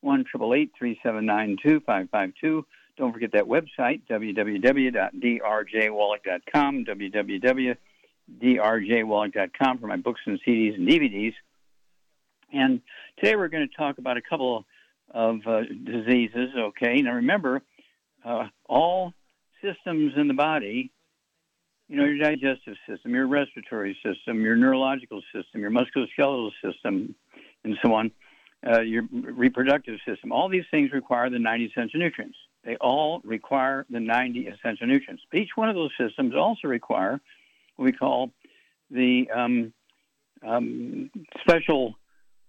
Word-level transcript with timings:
1 0.00 0.24
379 0.32 1.58
2552. 1.62 2.66
Don't 2.96 3.12
forget 3.12 3.32
that 3.32 3.44
website, 3.44 4.00
www.drjwallach.com, 4.08 6.84
www.drjwallach.com 6.86 9.78
for 9.78 9.86
my 9.86 9.96
books 9.96 10.20
and 10.26 10.40
CDs 10.46 10.76
and 10.76 10.88
DVDs. 10.88 11.34
And 12.52 12.80
today 13.18 13.34
we're 13.36 13.48
going 13.48 13.68
to 13.68 13.76
talk 13.76 13.98
about 13.98 14.16
a 14.16 14.22
couple 14.22 14.64
of 15.10 15.40
uh, 15.46 15.64
diseases, 15.84 16.50
okay? 16.56 17.02
Now 17.02 17.14
remember, 17.14 17.60
uh, 18.24 18.46
all 18.64 19.12
systems 19.62 20.14
in 20.16 20.28
the 20.28 20.34
body 20.34 20.92
you 21.88 21.96
know, 21.96 22.04
your 22.04 22.18
digestive 22.18 22.74
system, 22.88 23.14
your 23.14 23.28
respiratory 23.28 23.96
system, 24.04 24.42
your 24.42 24.56
neurological 24.56 25.22
system, 25.32 25.60
your 25.60 25.70
musculoskeletal 25.70 26.50
system, 26.64 27.14
and 27.64 27.76
so 27.84 27.94
on, 27.94 28.10
uh, 28.66 28.80
your 28.80 29.04
reproductive 29.10 29.98
system. 30.06 30.32
All 30.32 30.48
these 30.48 30.64
things 30.70 30.90
require 30.92 31.30
the 31.30 31.38
90 31.38 31.66
essential 31.66 32.00
nutrients. 32.00 32.36
They 32.64 32.76
all 32.76 33.20
require 33.24 33.86
the 33.90 34.00
90 34.00 34.48
essential 34.48 34.86
nutrients. 34.86 35.22
But 35.30 35.40
each 35.40 35.50
one 35.54 35.68
of 35.68 35.76
those 35.76 35.92
systems 35.98 36.34
also 36.34 36.68
require 36.68 37.20
what 37.76 37.84
we 37.84 37.92
call 37.92 38.30
the 38.90 39.30
um, 39.34 39.72
um, 40.46 41.10
special 41.40 41.94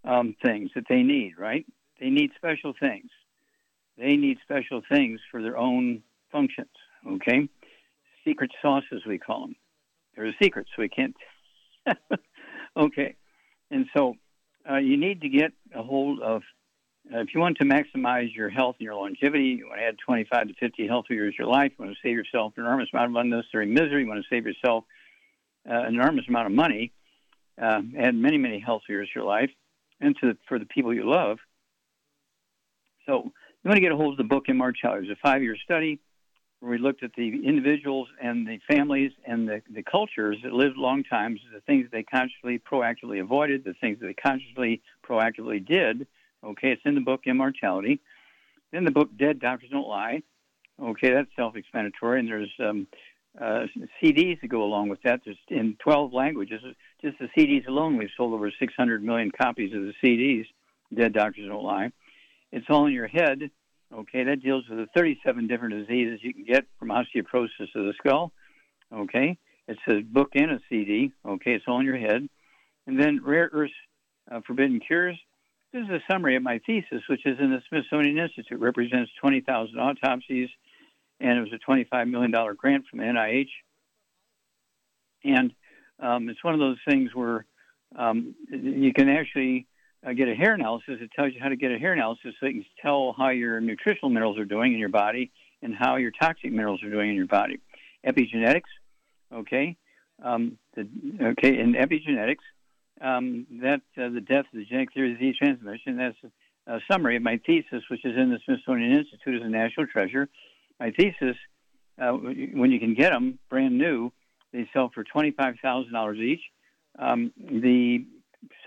um, 0.03 0.35
things 0.43 0.71
that 0.75 0.85
they 0.89 1.03
need, 1.03 1.33
right? 1.37 1.65
They 1.99 2.09
need 2.09 2.31
special 2.35 2.73
things. 2.79 3.09
They 3.97 4.15
need 4.15 4.37
special 4.43 4.81
things 4.91 5.19
for 5.31 5.41
their 5.41 5.57
own 5.57 6.03
functions, 6.31 6.69
okay? 7.07 7.49
secret 8.27 8.51
sauces, 8.61 9.03
we 9.07 9.17
call 9.17 9.41
them. 9.41 9.55
They're 10.15 10.27
a 10.27 10.35
secret, 10.41 10.67
so 10.75 10.81
we 10.81 10.89
can't. 10.89 11.15
okay. 12.77 13.15
And 13.71 13.85
so 13.95 14.15
uh, 14.69 14.77
you 14.77 14.97
need 14.97 15.21
to 15.21 15.29
get 15.29 15.51
a 15.73 15.81
hold 15.81 16.21
of, 16.21 16.41
uh, 17.13 17.19
if 17.19 17.33
you 17.33 17.39
want 17.39 17.57
to 17.57 17.65
maximize 17.65 18.33
your 18.35 18.49
health 18.49 18.75
and 18.79 18.85
your 18.85 18.95
longevity, 18.95 19.57
you 19.59 19.67
want 19.67 19.79
to 19.79 19.85
add 19.85 19.95
25 20.05 20.47
to 20.49 20.53
50 20.59 20.87
healthy 20.87 21.13
years 21.13 21.33
of 21.35 21.39
your 21.39 21.47
life, 21.47 21.71
you 21.77 21.85
want 21.85 21.95
to 21.95 22.07
save 22.07 22.15
yourself 22.15 22.53
an 22.57 22.63
enormous 22.63 22.89
amount 22.93 23.11
of 23.11 23.15
unnecessary 23.15 23.65
misery, 23.65 24.03
you 24.03 24.07
want 24.07 24.21
to 24.21 24.35
save 24.35 24.45
yourself 24.45 24.83
uh, 25.69 25.73
an 25.73 25.95
enormous 25.95 26.25
amount 26.27 26.47
of 26.47 26.53
money, 26.53 26.91
uh, 27.61 27.81
add 27.97 28.15
many, 28.15 28.37
many 28.37 28.59
healthy 28.59 28.85
years 28.89 29.09
of 29.09 29.15
your 29.15 29.25
life, 29.25 29.49
and 29.99 30.15
to, 30.21 30.37
for 30.47 30.59
the 30.59 30.65
people 30.65 30.93
you 30.93 31.09
love. 31.09 31.37
So 33.05 33.23
you 33.23 33.69
want 33.69 33.75
to 33.75 33.81
get 33.81 33.91
a 33.91 33.95
hold 33.95 34.13
of 34.13 34.17
the 34.17 34.23
book 34.23 34.45
Immortality. 34.47 35.07
It's 35.09 35.19
a 35.19 35.27
five 35.27 35.41
year 35.41 35.55
study 35.63 35.99
we 36.61 36.77
looked 36.77 37.03
at 37.03 37.11
the 37.15 37.27
individuals 37.45 38.07
and 38.21 38.47
the 38.47 38.59
families 38.69 39.11
and 39.25 39.47
the, 39.47 39.61
the 39.71 39.83
cultures 39.83 40.37
that 40.43 40.53
lived 40.53 40.75
long 40.75 41.03
times, 41.03 41.39
the 41.53 41.61
things 41.61 41.87
they 41.91 42.03
consciously, 42.03 42.59
proactively 42.59 43.21
avoided, 43.21 43.63
the 43.63 43.75
things 43.79 43.99
that 43.99 44.07
they 44.07 44.13
consciously, 44.13 44.81
proactively 45.07 45.65
did. 45.65 46.07
Okay, 46.43 46.69
it's 46.71 46.81
in 46.85 46.95
the 46.95 47.01
book 47.01 47.21
Immortality. 47.25 47.99
In 48.73 48.85
the 48.85 48.91
book 48.91 49.09
Dead 49.17 49.39
Doctors 49.39 49.69
Don't 49.69 49.87
Lie. 49.87 50.23
Okay, 50.81 51.11
that's 51.11 51.29
self-explanatory, 51.35 52.19
and 52.19 52.27
there's 52.27 52.53
um, 52.59 52.87
uh, 53.39 53.65
CDs 54.01 54.39
that 54.41 54.47
go 54.47 54.63
along 54.63 54.89
with 54.89 55.01
that. 55.03 55.21
There's 55.25 55.37
in 55.49 55.75
12 55.79 56.13
languages. 56.13 56.61
Just 57.01 57.17
the 57.19 57.29
CDs 57.37 57.67
alone, 57.67 57.97
we've 57.97 58.09
sold 58.15 58.33
over 58.33 58.51
600 58.51 59.03
million 59.03 59.31
copies 59.31 59.73
of 59.73 59.81
the 59.81 59.93
CDs. 60.03 60.45
Dead 60.93 61.13
Doctors 61.13 61.47
Don't 61.47 61.63
Lie. 61.63 61.91
It's 62.51 62.65
all 62.69 62.85
in 62.85 62.93
your 62.93 63.07
head 63.07 63.51
Okay, 63.93 64.23
that 64.25 64.41
deals 64.41 64.65
with 64.69 64.79
the 64.79 64.87
37 64.95 65.47
different 65.47 65.73
diseases 65.73 66.19
you 66.21 66.33
can 66.33 66.43
get 66.43 66.65
from 66.77 66.89
osteoporosis 66.89 67.73
of 67.75 67.85
the 67.85 67.93
skull. 67.97 68.31
Okay, 68.93 69.37
it's 69.67 69.79
a 69.89 70.01
book 70.01 70.29
and 70.35 70.51
a 70.51 70.59
CD. 70.69 71.11
Okay, 71.25 71.53
it's 71.53 71.65
all 71.67 71.79
in 71.79 71.85
your 71.85 71.97
head. 71.97 72.27
And 72.85 72.99
then 72.99 73.21
Rare 73.23 73.49
Earths 73.51 73.73
uh, 74.29 74.41
Forbidden 74.45 74.79
Cures. 74.79 75.17
This 75.73 75.83
is 75.83 75.89
a 75.89 75.99
summary 76.11 76.35
of 76.35 76.43
my 76.43 76.59
thesis, 76.65 77.01
which 77.09 77.25
is 77.25 77.37
in 77.39 77.51
the 77.51 77.61
Smithsonian 77.69 78.17
Institute. 78.17 78.59
Represents 78.59 79.11
20,000 79.19 79.77
autopsies, 79.77 80.49
and 81.19 81.37
it 81.37 81.41
was 81.41 81.53
a 81.53 81.71
$25 81.71 82.09
million 82.09 82.31
grant 82.55 82.85
from 82.89 82.99
NIH. 82.99 83.49
And 85.23 85.53
um, 85.99 86.29
it's 86.29 86.43
one 86.43 86.53
of 86.53 86.59
those 86.59 86.77
things 86.87 87.11
where 87.13 87.45
um, 87.95 88.35
you 88.49 88.93
can 88.93 89.09
actually 89.09 89.67
uh, 90.07 90.13
get 90.13 90.27
a 90.29 90.35
hair 90.35 90.53
analysis. 90.53 90.95
It 91.01 91.11
tells 91.15 91.33
you 91.33 91.39
how 91.41 91.49
to 91.49 91.55
get 91.55 91.71
a 91.71 91.77
hair 91.77 91.93
analysis 91.93 92.33
so 92.39 92.45
you 92.45 92.53
can 92.53 92.65
tell 92.81 93.13
how 93.17 93.29
your 93.29 93.59
nutritional 93.59 94.09
minerals 94.09 94.37
are 94.37 94.45
doing 94.45 94.73
in 94.73 94.79
your 94.79 94.89
body 94.89 95.31
and 95.61 95.75
how 95.75 95.97
your 95.97 96.11
toxic 96.11 96.51
minerals 96.51 96.81
are 96.83 96.89
doing 96.89 97.09
in 97.09 97.15
your 97.15 97.27
body. 97.27 97.59
Epigenetics, 98.05 98.71
okay, 99.33 99.75
um, 100.23 100.57
the, 100.75 100.87
okay, 101.21 101.59
in 101.59 101.73
epigenetics, 101.73 102.45
um, 103.01 103.45
that 103.61 103.81
uh, 103.97 104.09
the 104.09 104.21
death 104.21 104.45
of 104.51 104.59
the 104.59 104.65
genetic 104.65 104.93
theory 104.93 105.11
of 105.11 105.19
disease 105.19 105.35
transmission. 105.37 105.97
That's 105.97 106.17
a 106.67 106.79
summary 106.89 107.15
of 107.17 107.23
my 107.23 107.39
thesis, 107.45 107.83
which 107.89 108.03
is 108.05 108.15
in 108.17 108.29
the 108.29 108.39
Smithsonian 108.45 108.91
Institute 108.97 109.41
as 109.41 109.45
a 109.45 109.49
national 109.49 109.87
treasure. 109.87 110.29
My 110.79 110.91
thesis, 110.91 111.35
uh, 112.01 112.11
when 112.11 112.71
you 112.71 112.79
can 112.79 112.93
get 112.93 113.11
them 113.11 113.39
brand 113.49 113.77
new, 113.77 114.11
they 114.53 114.69
sell 114.73 114.89
for 114.93 115.03
twenty-five 115.03 115.55
thousand 115.61 115.93
dollars 115.93 116.17
each. 116.17 116.41
Um, 116.97 117.31
the 117.37 118.05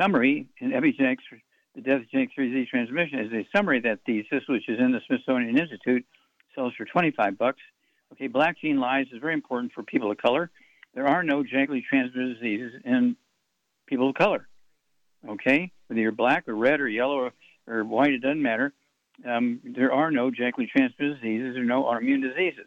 summary 0.00 0.46
in 0.60 0.70
epigenetics, 0.70 1.18
the 1.74 1.80
death 1.80 2.00
of 2.00 2.10
genetic 2.10 2.34
disease 2.36 2.68
transmission, 2.68 3.20
is 3.20 3.32
a 3.32 3.48
summary 3.56 3.80
that 3.80 4.00
thesis, 4.04 4.42
which 4.48 4.68
is 4.68 4.78
in 4.78 4.92
the 4.92 5.00
Smithsonian 5.06 5.56
Institute, 5.58 6.04
sells 6.54 6.74
for 6.76 6.84
25 6.84 7.38
bucks. 7.38 7.60
Okay, 8.12 8.26
black 8.26 8.60
gene 8.60 8.80
lies 8.80 9.06
is 9.12 9.20
very 9.20 9.34
important 9.34 9.72
for 9.72 9.82
people 9.82 10.10
of 10.10 10.18
color. 10.18 10.50
There 10.94 11.06
are 11.06 11.22
no 11.22 11.44
genetically 11.44 11.84
transmitted 11.88 12.34
diseases 12.34 12.80
in 12.84 13.16
people 13.86 14.08
of 14.10 14.16
color. 14.16 14.48
Okay, 15.28 15.70
whether 15.86 16.00
you're 16.00 16.12
black 16.12 16.48
or 16.48 16.54
red 16.54 16.80
or 16.80 16.88
yellow 16.88 17.16
or, 17.16 17.32
or 17.66 17.84
white, 17.84 18.12
it 18.12 18.22
doesn't 18.22 18.42
matter. 18.42 18.72
Um, 19.24 19.60
there 19.64 19.92
are 19.92 20.10
no 20.10 20.30
genetically 20.30 20.66
transmitted 20.66 21.20
diseases 21.20 21.56
or 21.56 21.64
no 21.64 21.84
autoimmune 21.84 22.22
diseases. 22.22 22.66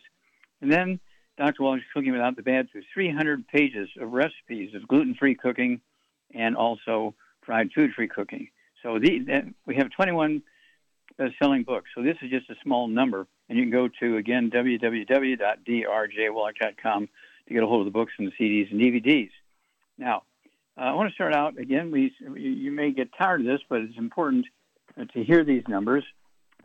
And 0.61 0.71
then 0.71 0.99
Dr. 1.37 1.63
Wallach's 1.63 1.85
Cooking 1.93 2.11
Without 2.11 2.35
the 2.35 2.43
Bad 2.43 2.69
through 2.71 2.83
300 2.93 3.47
pages 3.47 3.89
of 3.99 4.11
recipes 4.11 4.75
of 4.75 4.87
gluten-free 4.87 5.35
cooking, 5.35 5.81
and 6.33 6.55
also 6.55 7.13
fried 7.45 7.73
food 7.73 7.91
free 7.93 8.07
cooking. 8.07 8.47
So 8.81 8.97
the, 8.99 9.53
we 9.65 9.75
have 9.75 9.89
21 9.91 10.41
selling 11.39 11.63
books. 11.63 11.89
So 11.95 12.03
this 12.03 12.17
is 12.21 12.29
just 12.29 12.49
a 12.49 12.55
small 12.63 12.87
number, 12.87 13.27
and 13.49 13.57
you 13.57 13.63
can 13.63 13.71
go 13.71 13.89
to 13.99 14.17
again 14.17 14.51
www.drjwallach.com 14.51 17.09
to 17.47 17.53
get 17.53 17.63
a 17.63 17.67
hold 17.67 17.81
of 17.81 17.85
the 17.85 17.91
books 17.91 18.13
and 18.17 18.27
the 18.27 18.31
CDs 18.39 18.71
and 18.71 18.79
DVDs. 18.79 19.31
Now, 19.97 20.23
uh, 20.77 20.81
I 20.81 20.93
want 20.93 21.09
to 21.09 21.13
start 21.13 21.33
out 21.33 21.57
again. 21.57 21.91
We 21.91 22.13
you 22.19 22.71
may 22.71 22.91
get 22.91 23.09
tired 23.17 23.41
of 23.41 23.47
this, 23.47 23.59
but 23.69 23.81
it's 23.81 23.97
important 23.97 24.45
to 24.97 25.23
hear 25.23 25.43
these 25.43 25.63
numbers 25.67 26.05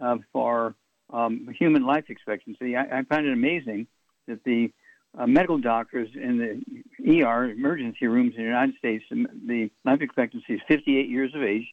uh, 0.01 0.19
for 0.33 0.75
um, 1.11 1.49
human 1.59 1.85
life 1.85 2.05
expectancy. 2.09 2.77
I, 2.77 2.99
I 2.99 3.03
find 3.03 3.27
it 3.27 3.33
amazing 3.33 3.89
that 4.27 4.45
the 4.45 4.71
uh, 5.17 5.27
medical 5.27 5.59
doctors 5.59 6.09
in 6.15 6.39
the 6.39 7.23
ER 7.23 7.51
emergency 7.51 8.07
rooms 8.07 8.35
in 8.37 8.43
the 8.43 8.49
United 8.49 8.77
States, 8.77 9.05
the 9.11 9.71
life 9.85 10.01
expectancy 10.01 10.55
is 10.55 10.61
58 10.69 11.09
years 11.09 11.35
of 11.35 11.43
age. 11.43 11.67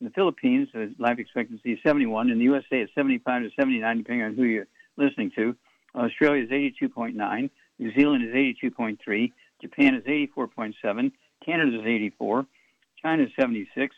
In 0.00 0.06
the 0.06 0.12
Philippines, 0.12 0.68
the 0.72 0.94
life 0.98 1.18
expectancy 1.18 1.72
is 1.72 1.78
71. 1.84 2.30
In 2.30 2.38
the 2.38 2.44
USA, 2.44 2.80
it's 2.80 2.94
75 2.94 3.42
to 3.42 3.50
79, 3.58 3.98
depending 3.98 4.24
on 4.24 4.34
who 4.34 4.44
you're 4.44 4.66
listening 4.96 5.30
to. 5.36 5.54
Australia 5.94 6.44
is 6.44 6.50
82.9. 6.50 7.50
New 7.78 7.94
Zealand 7.94 8.24
is 8.24 8.34
82.3. 8.34 9.32
Japan 9.60 9.94
is 9.94 10.04
84.7. 10.04 11.12
Canada 11.44 11.80
is 11.80 11.86
84. 11.86 12.46
China 13.02 13.22
is 13.24 13.30
76. 13.38 13.94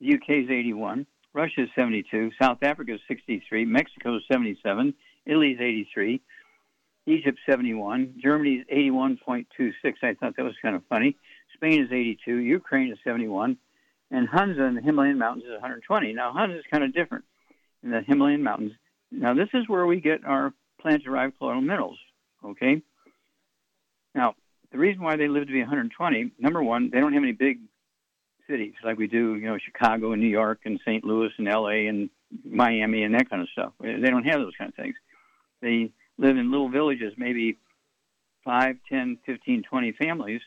The 0.00 0.14
UK 0.14 0.44
is 0.44 0.50
81. 0.50 1.06
Russia 1.34 1.64
is 1.64 1.68
72, 1.74 2.30
South 2.40 2.58
Africa 2.62 2.94
is 2.94 3.00
63, 3.08 3.64
Mexico 3.64 4.16
is 4.16 4.22
77, 4.30 4.94
Italy 5.26 5.50
is 5.50 5.60
83, 5.60 6.20
Egypt 7.06 7.38
71, 7.48 8.14
Germany 8.22 8.54
is 8.54 8.66
81.26. 8.72 9.74
I 10.02 10.14
thought 10.14 10.36
that 10.36 10.44
was 10.44 10.54
kind 10.62 10.74
of 10.74 10.82
funny. 10.88 11.16
Spain 11.54 11.82
is 11.84 11.92
82, 11.92 12.36
Ukraine 12.36 12.90
is 12.90 12.98
71, 13.04 13.56
and 14.10 14.28
Hunza 14.28 14.64
in 14.64 14.74
the 14.74 14.80
Himalayan 14.80 15.18
mountains 15.18 15.44
is 15.44 15.52
120. 15.52 16.12
Now 16.14 16.32
Hunza 16.32 16.58
is 16.58 16.64
kind 16.70 16.82
of 16.82 16.94
different 16.94 17.24
in 17.82 17.90
the 17.90 18.00
Himalayan 18.00 18.42
mountains. 18.42 18.72
Now 19.10 19.34
this 19.34 19.48
is 19.52 19.68
where 19.68 19.86
we 19.86 20.00
get 20.00 20.24
our 20.24 20.52
plant-derived 20.80 21.38
colloidal 21.38 21.60
minerals. 21.60 21.98
Okay. 22.44 22.82
Now 24.14 24.34
the 24.72 24.78
reason 24.78 25.02
why 25.02 25.16
they 25.16 25.28
live 25.28 25.46
to 25.46 25.52
be 25.52 25.60
120, 25.60 26.32
number 26.38 26.62
one, 26.62 26.90
they 26.90 27.00
don't 27.00 27.12
have 27.12 27.22
any 27.22 27.32
big 27.32 27.60
cities 28.48 28.74
like 28.84 28.98
we 28.98 29.06
do, 29.06 29.36
you 29.36 29.46
know, 29.46 29.58
Chicago 29.58 30.12
and 30.12 30.20
New 30.20 30.28
York 30.28 30.60
and 30.64 30.80
St. 30.84 31.04
Louis 31.04 31.30
and 31.38 31.48
L.A. 31.48 31.86
and 31.86 32.10
Miami 32.44 33.04
and 33.04 33.14
that 33.14 33.30
kind 33.30 33.42
of 33.42 33.48
stuff. 33.50 33.72
They 33.80 34.10
don't 34.10 34.24
have 34.24 34.40
those 34.40 34.56
kind 34.58 34.68
of 34.68 34.74
things. 34.74 34.96
They 35.62 35.92
live 36.18 36.36
in 36.36 36.50
little 36.50 36.68
villages, 36.68 37.12
maybe 37.16 37.58
5, 38.44 38.76
10, 38.88 39.18
15, 39.26 39.62
20 39.68 39.92
families. 39.92 40.40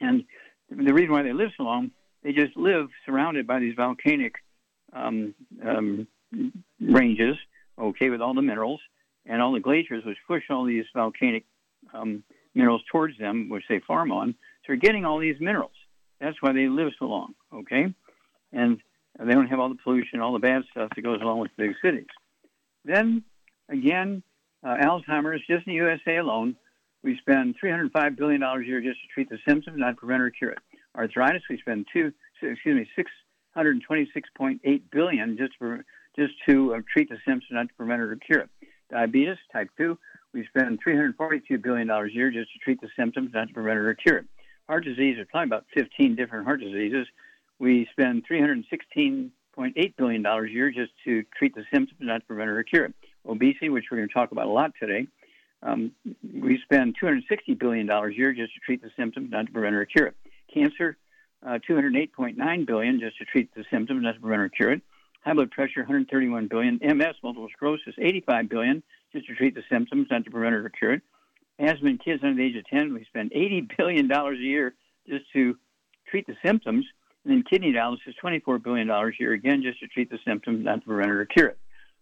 And 0.00 0.24
the 0.70 0.92
reason 0.92 1.12
why 1.12 1.22
they 1.22 1.32
live 1.32 1.50
so 1.56 1.64
long, 1.64 1.90
they 2.22 2.32
just 2.32 2.56
live 2.56 2.88
surrounded 3.04 3.46
by 3.46 3.60
these 3.60 3.74
volcanic 3.76 4.34
um, 4.92 5.34
um, 5.64 6.06
ranges, 6.80 7.36
okay, 7.78 8.10
with 8.10 8.20
all 8.20 8.34
the 8.34 8.42
minerals 8.42 8.80
and 9.24 9.42
all 9.42 9.52
the 9.52 9.60
glaciers, 9.60 10.04
which 10.04 10.18
push 10.26 10.44
all 10.50 10.64
these 10.64 10.84
volcanic 10.94 11.44
um, 11.94 12.22
minerals 12.54 12.82
towards 12.90 13.16
them, 13.18 13.48
which 13.48 13.64
they 13.68 13.80
farm 13.80 14.10
on. 14.12 14.32
So 14.32 14.68
they're 14.68 14.76
getting 14.76 15.04
all 15.04 15.18
these 15.18 15.36
minerals. 15.40 15.72
That's 16.20 16.40
why 16.40 16.52
they 16.52 16.68
live 16.68 16.92
so 16.98 17.06
long, 17.06 17.34
okay? 17.52 17.94
And 18.52 18.78
they 19.18 19.32
don't 19.32 19.48
have 19.48 19.60
all 19.60 19.68
the 19.68 19.78
pollution, 19.82 20.20
all 20.20 20.32
the 20.32 20.38
bad 20.38 20.62
stuff 20.70 20.90
that 20.94 21.02
goes 21.02 21.20
along 21.20 21.40
with 21.40 21.50
big 21.56 21.74
cities. 21.82 22.06
Then, 22.84 23.24
again, 23.68 24.22
uh, 24.64 24.76
Alzheimer's, 24.82 25.40
just 25.46 25.66
in 25.66 25.72
the 25.72 25.74
USA 25.74 26.16
alone, 26.16 26.56
we 27.02 27.16
spend 27.18 27.56
$305 27.62 28.16
billion 28.16 28.42
a 28.42 28.60
year 28.60 28.80
just 28.80 29.00
to 29.02 29.08
treat 29.12 29.28
the 29.28 29.38
symptoms, 29.46 29.78
not 29.78 29.96
prevent 29.96 30.22
or 30.22 30.30
cure 30.30 30.50
it. 30.50 30.58
Arthritis, 30.96 31.42
we 31.48 31.58
spend 31.58 31.86
two, 31.92 32.12
excuse 32.42 32.86
me, 32.96 33.04
626.8 33.56 34.82
billion 34.90 35.36
just 35.36 35.52
for 35.58 35.84
just 36.18 36.32
to 36.48 36.74
uh, 36.74 36.80
treat 36.90 37.10
the 37.10 37.18
symptoms, 37.26 37.44
not 37.50 37.68
to 37.68 37.74
prevent 37.74 38.00
or 38.00 38.16
cure 38.16 38.40
it. 38.40 38.50
Diabetes, 38.90 39.36
type 39.52 39.68
2, 39.76 39.98
we 40.32 40.46
spend 40.46 40.78
$342 40.82 41.62
billion 41.62 41.90
a 41.90 42.06
year 42.06 42.30
just 42.30 42.50
to 42.52 42.58
treat 42.60 42.80
the 42.80 42.88
symptoms, 42.96 43.30
not 43.34 43.48
to 43.48 43.54
prevent 43.54 43.78
or 43.78 43.94
cure 43.94 44.18
it 44.18 44.26
heart 44.68 44.84
disease, 44.84 45.16
there's 45.16 45.28
probably 45.30 45.46
about 45.46 45.64
15 45.74 46.16
different 46.16 46.44
heart 46.44 46.60
diseases. 46.60 47.06
We 47.58 47.88
spend 47.92 48.24
$316.8 48.30 49.96
billion 49.96 50.26
a 50.26 50.46
year 50.46 50.70
just 50.70 50.92
to 51.04 51.24
treat 51.38 51.54
the 51.54 51.64
symptoms, 51.72 51.98
not 52.00 52.20
to 52.20 52.26
prevent 52.26 52.50
or 52.50 52.62
cure 52.62 52.86
it. 52.86 52.94
Obesity, 53.28 53.68
which 53.68 53.84
we're 53.90 53.98
going 53.98 54.08
to 54.08 54.14
talk 54.14 54.32
about 54.32 54.46
a 54.46 54.50
lot 54.50 54.72
today, 54.80 55.06
um, 55.62 55.92
we 56.22 56.60
spend 56.64 56.96
$260 57.02 57.58
billion 57.58 57.88
a 57.88 58.08
year 58.10 58.32
just 58.32 58.54
to 58.54 58.60
treat 58.60 58.82
the 58.82 58.90
symptoms, 58.96 59.30
not 59.30 59.46
to 59.46 59.52
prevent 59.52 59.74
or 59.74 59.84
cure 59.84 60.08
it. 60.08 60.16
Cancer, 60.52 60.96
uh, 61.44 61.58
208.9 61.68 62.66
billion 62.66 63.00
just 63.00 63.18
to 63.18 63.24
treat 63.24 63.54
the 63.54 63.64
symptoms, 63.70 64.02
not 64.02 64.14
to 64.14 64.20
prevent 64.20 64.42
or 64.42 64.48
cure 64.48 64.72
it. 64.72 64.82
High 65.24 65.34
blood 65.34 65.50
pressure, 65.50 65.80
131 65.80 66.46
billion. 66.46 66.78
MS, 66.82 67.16
multiple 67.22 67.48
sclerosis, 67.52 67.94
85 67.98 68.48
billion 68.48 68.82
just 69.12 69.26
to 69.26 69.34
treat 69.34 69.54
the 69.54 69.62
symptoms, 69.70 70.08
not 70.10 70.24
to 70.24 70.30
prevent 70.30 70.54
or 70.54 70.68
cure 70.68 70.94
it 70.94 71.02
asthma 71.58 71.90
in 71.90 71.98
kids 71.98 72.22
under 72.22 72.36
the 72.36 72.44
age 72.44 72.56
of 72.56 72.66
10, 72.66 72.92
we 72.94 73.04
spend 73.04 73.30
$80 73.30 73.76
billion 73.76 74.10
a 74.10 74.32
year 74.34 74.74
just 75.08 75.24
to 75.32 75.56
treat 76.08 76.26
the 76.26 76.36
symptoms. 76.44 76.86
And 77.24 77.32
then 77.32 77.44
kidney 77.48 77.72
dialysis, 77.72 78.14
$24 78.22 78.62
billion 78.62 78.88
a 78.88 79.10
year, 79.18 79.32
again, 79.32 79.62
just 79.62 79.80
to 79.80 79.88
treat 79.88 80.10
the 80.10 80.18
symptoms, 80.24 80.64
not 80.64 80.80
to 80.80 80.86
prevent 80.86 81.10
or 81.10 81.24
cure 81.26 81.48
it. 81.48 81.58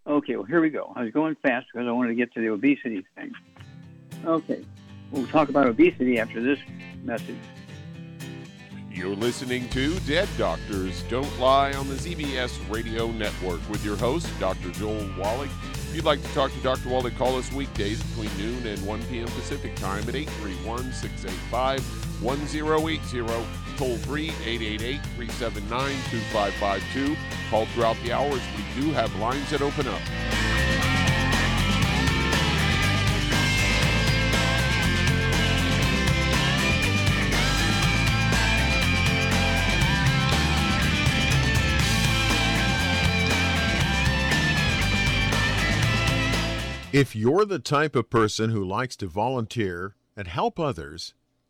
Okay, 0.06 0.36
well, 0.36 0.44
here 0.44 0.60
we 0.60 0.68
go. 0.68 0.92
I 0.94 1.02
was 1.02 1.12
going 1.12 1.34
fast 1.36 1.66
because 1.72 1.88
I 1.88 1.90
wanted 1.90 2.08
to 2.08 2.14
get 2.14 2.32
to 2.34 2.40
the 2.40 2.48
obesity 2.48 3.04
thing. 3.14 3.32
Okay, 4.24 4.64
we'll 5.10 5.26
talk 5.28 5.48
about 5.48 5.66
obesity 5.66 6.18
after 6.18 6.42
this 6.42 6.58
message. 7.02 7.36
You're 8.90 9.16
listening 9.16 9.68
to 9.70 9.98
Dead 10.00 10.28
Doctors 10.38 11.02
Don't 11.04 11.40
Lie 11.40 11.72
on 11.72 11.88
the 11.88 11.94
ZBS 11.94 12.70
Radio 12.72 13.10
Network 13.10 13.66
with 13.68 13.84
your 13.84 13.96
host, 13.96 14.28
Dr. 14.38 14.70
Joel 14.70 15.08
Wallach. 15.18 15.50
If 15.72 15.96
you'd 15.96 16.04
like 16.04 16.22
to 16.22 16.28
talk 16.34 16.52
to 16.52 16.58
Dr. 16.60 16.90
Wallach, 16.90 17.16
call 17.16 17.36
us 17.36 17.50
weekdays 17.52 18.02
between 18.02 18.30
noon 18.38 18.66
and 18.66 18.86
1 18.86 19.02
p.m. 19.04 19.26
Pacific 19.28 19.74
Time 19.76 20.08
at 20.08 20.14
831 20.14 20.92
685 20.92 22.03
1080. 22.24 23.26
Toll 23.76 23.96
free 23.98 24.30
888 24.44 25.00
379 25.16 25.94
2552. 26.10 27.16
Call 27.50 27.66
throughout 27.66 27.96
the 28.02 28.12
hours. 28.12 28.40
We 28.56 28.82
do 28.82 28.90
have 28.92 29.14
lines 29.16 29.50
that 29.50 29.62
open 29.62 29.86
up. 29.86 30.00
If 46.94 47.16
you're 47.16 47.44
the 47.44 47.58
type 47.58 47.96
of 47.96 48.08
person 48.08 48.50
who 48.50 48.64
likes 48.64 48.94
to 48.98 49.08
volunteer 49.08 49.96
and 50.16 50.28
help 50.28 50.60
others, 50.60 51.12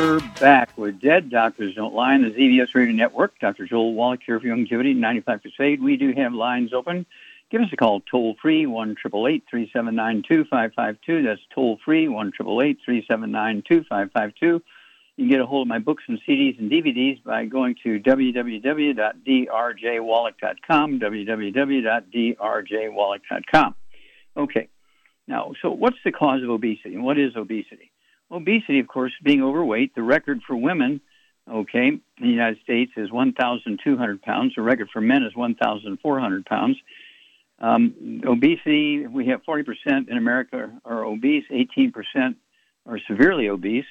We're 0.00 0.20
back 0.40 0.72
with 0.78 0.98
Dead 0.98 1.28
Doctors 1.28 1.74
Don't 1.74 1.92
Lie 1.92 2.14
on 2.14 2.22
the 2.22 2.30
ZBS 2.30 2.74
Radio 2.74 2.94
Network. 2.94 3.38
Dr. 3.38 3.66
Joel 3.66 3.92
Wallach 3.92 4.22
here 4.24 4.40
for 4.40 4.46
Youngevity, 4.46 4.96
95 4.96 5.42
Crusade. 5.42 5.82
We 5.82 5.98
do 5.98 6.14
have 6.16 6.32
lines 6.32 6.72
open. 6.72 7.04
Give 7.50 7.60
us 7.60 7.68
a 7.70 7.76
call 7.76 8.00
toll 8.00 8.34
free, 8.40 8.64
1 8.64 8.96
379 8.96 10.22
2552. 10.26 11.22
That's 11.22 11.42
toll 11.54 11.78
free, 11.84 12.08
1 12.08 12.32
379 12.32 13.62
2552. 13.68 14.46
You 14.46 14.62
can 15.18 15.28
get 15.28 15.38
a 15.38 15.44
hold 15.44 15.66
of 15.66 15.68
my 15.68 15.80
books 15.80 16.04
and 16.08 16.18
CDs 16.26 16.58
and 16.58 16.70
DVDs 16.70 17.22
by 17.22 17.44
going 17.44 17.74
to 17.82 18.00
www.drjwallach.com, 18.00 21.00
www.drjwallach.com. 21.00 23.74
Okay. 24.34 24.68
Now, 25.28 25.52
so 25.60 25.70
what's 25.70 25.98
the 26.06 26.12
cause 26.12 26.42
of 26.42 26.48
obesity 26.48 26.94
and 26.94 27.04
what 27.04 27.18
is 27.18 27.36
obesity? 27.36 27.89
Obesity, 28.30 28.78
of 28.78 28.86
course, 28.86 29.12
being 29.22 29.42
overweight. 29.42 29.94
The 29.94 30.02
record 30.02 30.40
for 30.46 30.56
women, 30.56 31.00
okay, 31.50 31.88
in 31.88 32.02
the 32.20 32.28
United 32.28 32.60
States 32.62 32.92
is 32.96 33.10
1,200 33.10 34.22
pounds. 34.22 34.54
The 34.54 34.62
record 34.62 34.88
for 34.92 35.00
men 35.00 35.24
is 35.24 35.34
1,400 35.34 36.46
pounds. 36.46 36.76
Um, 37.58 38.22
obesity, 38.26 39.06
we 39.06 39.26
have 39.26 39.42
40% 39.42 40.08
in 40.08 40.16
America 40.16 40.70
are 40.84 41.04
obese, 41.04 41.44
18% 41.50 42.36
are 42.86 42.98
severely 43.06 43.48
obese. 43.48 43.84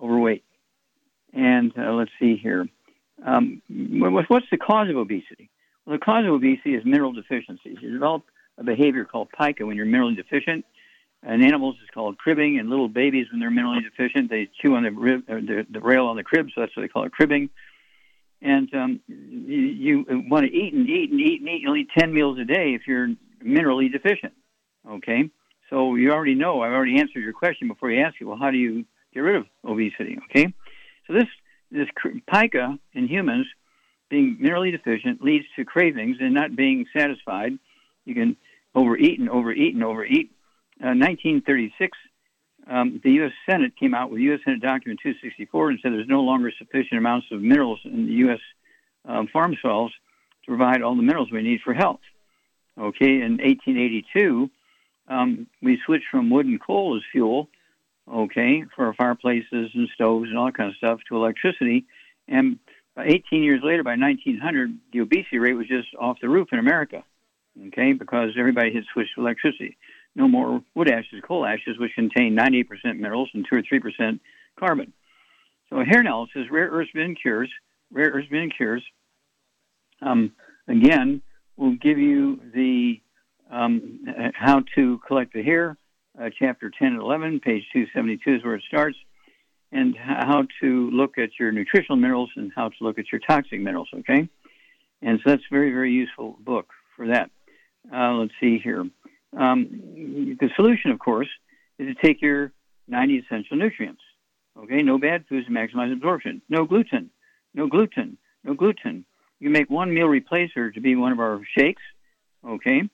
overweight. 0.00 0.44
And 1.32 1.72
uh, 1.76 1.92
let's 1.92 2.10
see 2.20 2.36
here. 2.36 2.68
Um, 3.24 3.62
what's 3.68 4.46
the 4.50 4.58
cause 4.58 4.88
of 4.88 4.96
obesity? 4.96 5.50
Well, 5.84 5.98
the 5.98 6.04
cause 6.04 6.24
of 6.24 6.32
obesity 6.32 6.74
is 6.74 6.84
mineral 6.84 7.12
deficiencies. 7.12 7.78
You 7.80 7.92
develop 7.92 8.24
a 8.56 8.64
behavior 8.64 9.04
called 9.04 9.28
pica 9.30 9.66
when 9.66 9.76
you're 9.76 9.86
minerally 9.86 10.16
deficient. 10.16 10.64
In 11.26 11.42
animals, 11.42 11.76
it's 11.82 11.90
called 11.92 12.16
cribbing. 12.16 12.58
And 12.58 12.70
little 12.70 12.88
babies, 12.88 13.26
when 13.30 13.40
they're 13.40 13.50
minerally 13.50 13.82
deficient, 13.82 14.30
they 14.30 14.48
chew 14.60 14.76
on 14.76 14.84
the, 14.84 14.90
rib, 14.90 15.24
uh, 15.28 15.34
the, 15.34 15.66
the 15.68 15.80
rail 15.80 16.06
on 16.06 16.16
the 16.16 16.22
crib, 16.22 16.48
so 16.54 16.60
that's 16.60 16.76
what 16.76 16.82
they 16.82 16.88
call 16.88 17.04
it 17.04 17.12
cribbing. 17.12 17.50
And 18.40 18.72
um, 18.72 19.00
you, 19.08 20.04
you 20.06 20.24
want 20.28 20.46
to 20.46 20.52
eat 20.52 20.72
and 20.72 20.88
eat 20.88 21.10
and 21.10 21.20
eat 21.20 21.40
and 21.40 21.48
eat. 21.48 21.62
You'll 21.62 21.76
eat 21.76 21.88
10 21.98 22.14
meals 22.14 22.38
a 22.38 22.44
day 22.44 22.74
if 22.74 22.82
you're 22.86 23.08
minerally 23.44 23.90
deficient. 23.90 24.34
Okay? 24.88 25.28
So 25.70 25.94
you 25.96 26.12
already 26.12 26.34
know, 26.34 26.62
I've 26.62 26.72
already 26.72 26.98
answered 26.98 27.22
your 27.22 27.32
question 27.32 27.68
before 27.68 27.90
you 27.90 28.00
ask 28.02 28.16
it, 28.20 28.24
well, 28.24 28.38
how 28.38 28.50
do 28.50 28.56
you 28.56 28.84
get 29.12 29.20
rid 29.20 29.36
of 29.36 29.46
obesity? 29.64 30.18
Okay? 30.30 30.52
So 31.06 31.12
this, 31.12 31.26
this 31.70 31.88
pica 32.32 32.78
in 32.94 33.06
humans, 33.06 33.46
being 34.08 34.38
minerally 34.40 34.72
deficient, 34.72 35.22
leads 35.22 35.44
to 35.56 35.64
cravings 35.64 36.16
and 36.20 36.32
not 36.32 36.56
being 36.56 36.86
satisfied. 36.96 37.58
You 38.04 38.14
can 38.14 38.36
overeat 38.74 39.20
and 39.20 39.28
overeat 39.28 39.74
and 39.74 39.84
overeat. 39.84 40.30
Uh, 40.80 40.94
1936, 40.94 41.98
um, 42.70 43.00
the 43.02 43.12
U.S. 43.12 43.32
Senate 43.48 43.76
came 43.76 43.94
out 43.94 44.10
with 44.10 44.20
U.S. 44.20 44.40
Senate 44.44 44.62
Document 44.62 45.00
264 45.02 45.70
and 45.70 45.78
said 45.82 45.92
there's 45.92 46.08
no 46.08 46.22
longer 46.22 46.52
sufficient 46.56 46.98
amounts 46.98 47.26
of 47.32 47.42
minerals 47.42 47.80
in 47.84 48.06
the 48.06 48.12
U.S. 48.12 48.40
Um, 49.04 49.26
farm 49.26 49.56
soils 49.60 49.92
to 50.44 50.46
provide 50.46 50.82
all 50.82 50.94
the 50.94 51.02
minerals 51.02 51.30
we 51.30 51.42
need 51.42 51.60
for 51.62 51.74
health. 51.74 52.00
Okay, 52.78 53.20
in 53.22 53.38
1882, 53.38 54.50
um, 55.08 55.46
we 55.62 55.80
switched 55.84 56.06
from 56.10 56.30
wood 56.30 56.46
and 56.46 56.60
coal 56.60 56.96
as 56.96 57.02
fuel, 57.10 57.48
okay, 58.12 58.64
for 58.76 58.92
fireplaces 58.94 59.70
and 59.74 59.88
stoves 59.94 60.28
and 60.28 60.38
all 60.38 60.46
that 60.46 60.56
kind 60.56 60.70
of 60.70 60.76
stuff 60.76 61.00
to 61.08 61.16
electricity. 61.16 61.86
And 62.26 62.58
18 62.98 63.42
years 63.42 63.60
later, 63.62 63.82
by 63.82 63.96
1900, 63.96 64.78
the 64.92 65.00
obesity 65.00 65.38
rate 65.38 65.54
was 65.54 65.68
just 65.68 65.88
off 65.98 66.18
the 66.20 66.28
roof 66.28 66.48
in 66.52 66.58
America, 66.58 67.04
okay, 67.68 67.92
because 67.92 68.30
everybody 68.38 68.72
had 68.74 68.84
switched 68.92 69.14
to 69.14 69.22
electricity. 69.22 69.76
No 70.14 70.28
more 70.28 70.62
wood 70.74 70.90
ashes, 70.90 71.22
coal 71.26 71.46
ashes, 71.46 71.78
which 71.78 71.94
contain 71.94 72.36
98% 72.36 72.66
minerals 72.96 73.30
and 73.34 73.46
2 73.50 73.58
or 73.58 73.62
3% 73.62 74.20
carbon. 74.58 74.92
So 75.70 75.76
here 75.76 75.84
hair 75.84 76.00
analysis, 76.00 76.50
rare 76.50 76.68
earths 76.70 76.90
bin 76.92 77.14
cures, 77.14 77.50
rare 77.92 78.10
earths 78.10 78.28
bin 78.28 78.50
cures, 78.50 78.82
um, 80.00 80.32
again, 80.66 81.22
will 81.56 81.76
give 81.76 81.98
you 81.98 82.40
the 82.54 83.00
um, 83.50 84.04
how 84.34 84.62
to 84.74 84.98
collect 85.06 85.32
the 85.32 85.42
hair, 85.42 85.76
uh, 86.20 86.30
chapter 86.38 86.70
10 86.70 86.88
and 86.88 87.00
11, 87.00 87.40
page 87.40 87.64
272 87.72 88.36
is 88.36 88.44
where 88.44 88.54
it 88.54 88.62
starts, 88.68 88.96
and 89.72 89.96
how 89.96 90.46
to 90.60 90.90
look 90.90 91.18
at 91.18 91.30
your 91.38 91.52
nutritional 91.52 91.96
minerals 91.96 92.30
and 92.36 92.52
how 92.54 92.68
to 92.68 92.76
look 92.80 92.98
at 92.98 93.12
your 93.12 93.20
toxic 93.20 93.60
minerals, 93.60 93.88
okay? 93.94 94.28
And 95.02 95.20
so 95.22 95.30
that's 95.30 95.42
a 95.50 95.54
very, 95.54 95.70
very 95.70 95.92
useful 95.92 96.36
book 96.40 96.68
for 96.96 97.08
that. 97.08 97.30
Uh, 97.92 98.14
let's 98.14 98.32
see 98.40 98.58
here. 98.58 98.84
Um, 99.36 100.36
the 100.40 100.50
solution, 100.56 100.90
of 100.90 100.98
course, 100.98 101.28
is 101.78 101.94
to 101.94 102.06
take 102.06 102.22
your 102.22 102.52
90 102.88 103.18
essential 103.18 103.56
nutrients. 103.56 104.00
Okay, 104.58 104.82
no 104.82 104.98
bad 104.98 105.24
foods 105.28 105.46
to 105.46 105.52
maximize 105.52 105.92
absorption. 105.92 106.42
No 106.48 106.64
gluten, 106.64 107.10
no 107.54 107.68
gluten, 107.68 108.18
no 108.42 108.54
gluten. 108.54 109.04
You 109.38 109.50
make 109.50 109.70
one 109.70 109.94
meal 109.94 110.08
replacer 110.08 110.74
to 110.74 110.80
be 110.80 110.96
one 110.96 111.12
of 111.12 111.20
our 111.20 111.40
shakes. 111.56 111.82
Okay, 112.44 112.88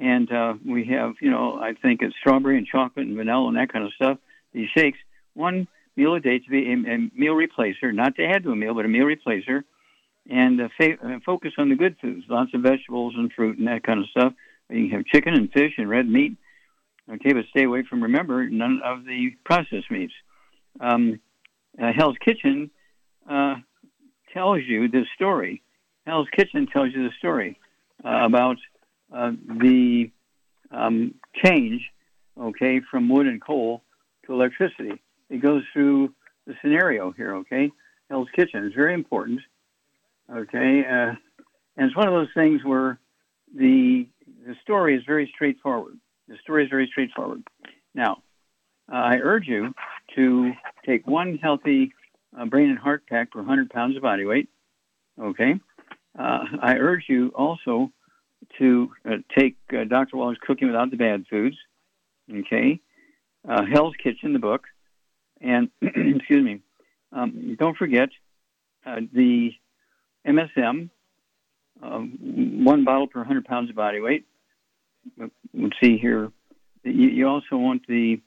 and 0.00 0.30
uh, 0.30 0.54
we 0.64 0.86
have, 0.86 1.14
you 1.20 1.30
know, 1.30 1.58
I 1.60 1.74
think 1.74 2.02
it's 2.02 2.14
strawberry 2.20 2.56
and 2.58 2.66
chocolate 2.66 3.06
and 3.06 3.16
vanilla 3.16 3.48
and 3.48 3.56
that 3.56 3.72
kind 3.72 3.84
of 3.84 3.92
stuff. 3.94 4.18
These 4.52 4.68
shakes, 4.76 4.98
one 5.34 5.66
meal 5.96 6.14
a 6.14 6.20
day 6.20 6.38
to 6.38 6.50
be 6.50 6.70
a, 6.70 6.72
a 6.72 6.98
meal 7.14 7.34
replacer, 7.34 7.92
not 7.92 8.14
to 8.16 8.24
add 8.24 8.44
to 8.44 8.52
a 8.52 8.56
meal, 8.56 8.74
but 8.74 8.84
a 8.84 8.88
meal 8.88 9.06
replacer, 9.06 9.64
and 10.30 10.60
uh, 10.60 10.68
fa- 10.76 10.98
uh, 11.04 11.18
focus 11.26 11.52
on 11.58 11.68
the 11.68 11.74
good 11.74 11.96
foods, 12.00 12.24
lots 12.28 12.54
of 12.54 12.60
vegetables 12.60 13.14
and 13.16 13.32
fruit 13.32 13.58
and 13.58 13.66
that 13.66 13.82
kind 13.82 14.00
of 14.00 14.08
stuff. 14.10 14.32
You 14.70 14.88
can 14.88 14.98
have 14.98 15.06
chicken 15.06 15.34
and 15.34 15.50
fish 15.50 15.72
and 15.78 15.88
red 15.88 16.08
meat. 16.08 16.36
Okay, 17.10 17.32
but 17.32 17.46
stay 17.50 17.64
away 17.64 17.84
from, 17.88 18.02
remember, 18.02 18.48
none 18.50 18.80
of 18.84 19.04
the 19.04 19.30
processed 19.44 19.90
meats. 19.90 20.12
Um, 20.78 21.20
uh, 21.82 21.90
Hell's 21.96 22.18
Kitchen 22.22 22.70
uh, 23.28 23.56
tells 24.34 24.60
you 24.66 24.88
this 24.88 25.06
story. 25.14 25.62
Hell's 26.06 26.28
Kitchen 26.36 26.66
tells 26.66 26.92
you 26.94 27.04
the 27.04 27.14
story 27.18 27.58
uh, 28.04 28.26
about 28.26 28.58
the 29.10 30.10
um, 30.70 31.14
change, 31.44 31.82
okay, 32.40 32.80
from 32.90 33.08
wood 33.08 33.26
and 33.26 33.42
coal 33.42 33.82
to 34.26 34.32
electricity. 34.32 35.00
It 35.30 35.42
goes 35.42 35.62
through 35.72 36.14
the 36.46 36.54
scenario 36.62 37.12
here, 37.12 37.36
okay? 37.36 37.70
Hell's 38.08 38.28
Kitchen 38.34 38.66
is 38.66 38.72
very 38.74 38.94
important, 38.94 39.40
okay? 40.30 40.84
Uh, 40.84 41.14
and 41.76 41.86
it's 41.86 41.96
one 41.96 42.08
of 42.08 42.14
those 42.14 42.32
things 42.34 42.64
where 42.64 42.98
the 43.54 44.06
the 44.46 44.54
story 44.62 44.94
is 44.96 45.02
very 45.06 45.30
straightforward. 45.34 45.98
The 46.28 46.36
story 46.42 46.64
is 46.64 46.70
very 46.70 46.86
straightforward. 46.90 47.42
Now, 47.94 48.22
uh, 48.90 48.96
I 48.96 49.16
urge 49.22 49.46
you 49.46 49.74
to 50.16 50.52
take 50.84 51.06
one 51.06 51.38
healthy 51.38 51.92
uh, 52.38 52.44
brain 52.46 52.70
and 52.70 52.78
heart 52.78 53.04
pack 53.08 53.32
per 53.32 53.40
100 53.40 53.70
pounds 53.70 53.96
of 53.96 54.02
body 54.02 54.24
weight. 54.24 54.48
Okay. 55.20 55.54
Uh, 56.18 56.44
I 56.62 56.74
urge 56.76 57.04
you 57.08 57.28
also 57.34 57.90
to 58.58 58.90
uh, 59.04 59.16
take 59.36 59.56
uh, 59.72 59.84
Dr. 59.84 60.16
Wallach's 60.16 60.40
Cooking 60.46 60.68
Without 60.68 60.90
the 60.90 60.96
Bad 60.96 61.26
Foods, 61.30 61.56
okay, 62.32 62.80
uh, 63.48 63.64
Hell's 63.64 63.94
Kitchen, 64.02 64.32
the 64.32 64.38
book, 64.38 64.64
and 65.40 65.70
excuse 65.82 66.44
me, 66.44 66.60
um, 67.12 67.56
don't 67.58 67.76
forget 67.76 68.08
uh, 68.86 69.00
the 69.12 69.50
MSM, 70.26 70.90
um, 71.82 72.64
one 72.64 72.84
bottle 72.84 73.06
per 73.06 73.20
100 73.20 73.44
pounds 73.44 73.70
of 73.70 73.76
body 73.76 74.00
weight. 74.00 74.26
Let's 75.18 75.76
see 75.82 75.96
here. 75.96 76.32
You, 76.84 77.08
you 77.08 77.28
also 77.28 77.56
want 77.56 77.86
the 77.86 78.20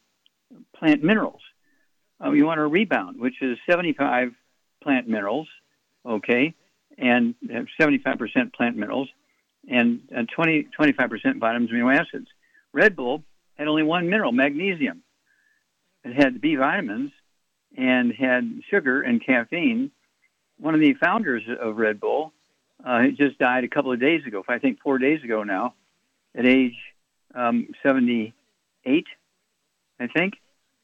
plant 0.76 1.04
minerals. 1.04 1.42
Uh, 2.24 2.32
you 2.32 2.46
want 2.46 2.60
a 2.60 2.66
rebound, 2.66 3.20
which 3.20 3.42
is 3.42 3.58
75 3.70 4.34
plant 4.84 5.08
minerals, 5.08 5.48
okay, 6.06 6.54
and 6.98 7.36
75% 7.80 8.54
plant 8.54 8.78
minerals 8.78 9.10
and, 9.72 10.02
and 10.12 10.30
20, 10.30 10.68
25% 10.78 11.40
vitamins 11.40 11.72
amino 11.72 11.98
acids. 11.98 12.28
Red 12.74 12.96
Bull 12.96 13.24
had 13.56 13.68
only 13.68 13.84
one 13.84 14.10
mineral, 14.10 14.34
magnesium. 14.34 15.02
It 16.04 16.14
had 16.14 16.42
B 16.42 16.56
vitamins 16.56 17.12
and 17.78 18.14
had 18.14 18.62
sugar 18.70 19.02
and 19.02 19.26
caffeine. 19.26 19.92
One 20.60 20.76
of 20.76 20.82
the 20.82 20.94
founders 20.96 21.44
of 21.60 21.78
Red 21.78 22.00
Bull 22.00 22.34
uh, 22.86 23.08
just 23.18 23.40
died 23.40 23.64
a 23.64 23.70
couple 23.70 23.94
of 23.94 24.00
days 24.00 24.26
ago, 24.26 24.44
I 24.48 24.60
think 24.60 24.80
four 24.82 24.98
days 24.98 25.24
ago 25.24 25.44
now, 25.44 25.74
at 26.36 26.46
age 26.46 26.76
um, 27.34 27.70
78, 27.82 29.06
I 30.00 30.08
think, 30.08 30.34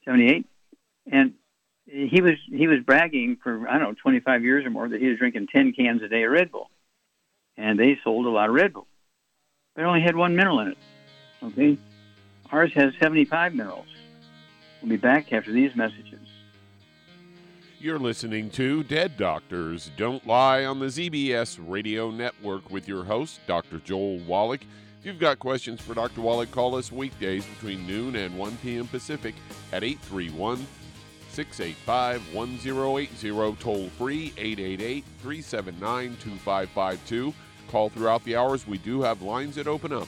78. 0.05 0.45
And 1.11 1.33
he 1.85 2.21
was 2.21 2.33
he 2.51 2.67
was 2.67 2.79
bragging 2.85 3.37
for 3.41 3.67
I 3.67 3.77
don't 3.77 3.89
know 3.89 3.95
25 4.01 4.43
years 4.43 4.65
or 4.65 4.69
more 4.69 4.89
that 4.89 5.01
he 5.01 5.07
was 5.07 5.17
drinking 5.17 5.47
10 5.47 5.71
cans 5.71 6.01
a 6.03 6.09
day 6.09 6.23
of 6.23 6.31
Red 6.31 6.51
Bull 6.51 6.69
and 7.57 7.79
they 7.79 7.99
sold 8.03 8.25
a 8.25 8.29
lot 8.29 8.49
of 8.49 8.55
Red 8.55 8.73
Bull. 8.73 8.87
But 9.75 9.83
it 9.83 9.85
only 9.85 10.01
had 10.01 10.15
one 10.15 10.35
mineral 10.35 10.59
in 10.59 10.69
it. 10.69 10.77
Okay? 11.43 11.77
Ours 12.51 12.71
has 12.75 12.93
75 12.99 13.53
minerals. 13.53 13.87
We'll 14.81 14.89
be 14.89 14.97
back 14.97 15.33
after 15.33 15.51
these 15.51 15.75
messages. 15.75 16.19
You're 17.79 17.99
listening 17.99 18.49
to 18.51 18.83
Dead 18.83 19.17
Doctors 19.17 19.91
Don't 19.97 20.25
Lie 20.25 20.65
on 20.65 20.79
the 20.79 20.87
ZBS 20.87 21.59
Radio 21.63 22.09
Network 22.09 22.71
with 22.71 22.87
your 22.87 23.03
host, 23.03 23.39
Dr. 23.45 23.77
Joel 23.79 24.17
Wallach. 24.19 24.61
If 24.99 25.05
you've 25.05 25.19
got 25.19 25.37
questions 25.37 25.79
for 25.79 25.93
Dr. 25.93 26.21
Wallach, 26.21 26.49
call 26.49 26.75
us 26.75 26.91
weekdays 26.91 27.45
between 27.45 27.85
noon 27.85 28.15
and 28.15 28.35
1 28.35 28.57
p.m. 28.63 28.87
Pacific 28.87 29.35
at 29.71 29.83
831 29.83 30.65
685 31.29 32.33
1080, 32.33 33.55
toll 33.61 33.89
free 33.89 34.33
888 34.37 35.05
379 35.21 36.17
2552. 36.19 37.33
Call 37.67 37.89
throughout 37.89 38.23
the 38.23 38.35
hours. 38.35 38.67
We 38.67 38.77
do 38.77 39.01
have 39.01 39.21
lines 39.21 39.55
that 39.55 39.67
open 39.67 39.91
up. 39.91 40.07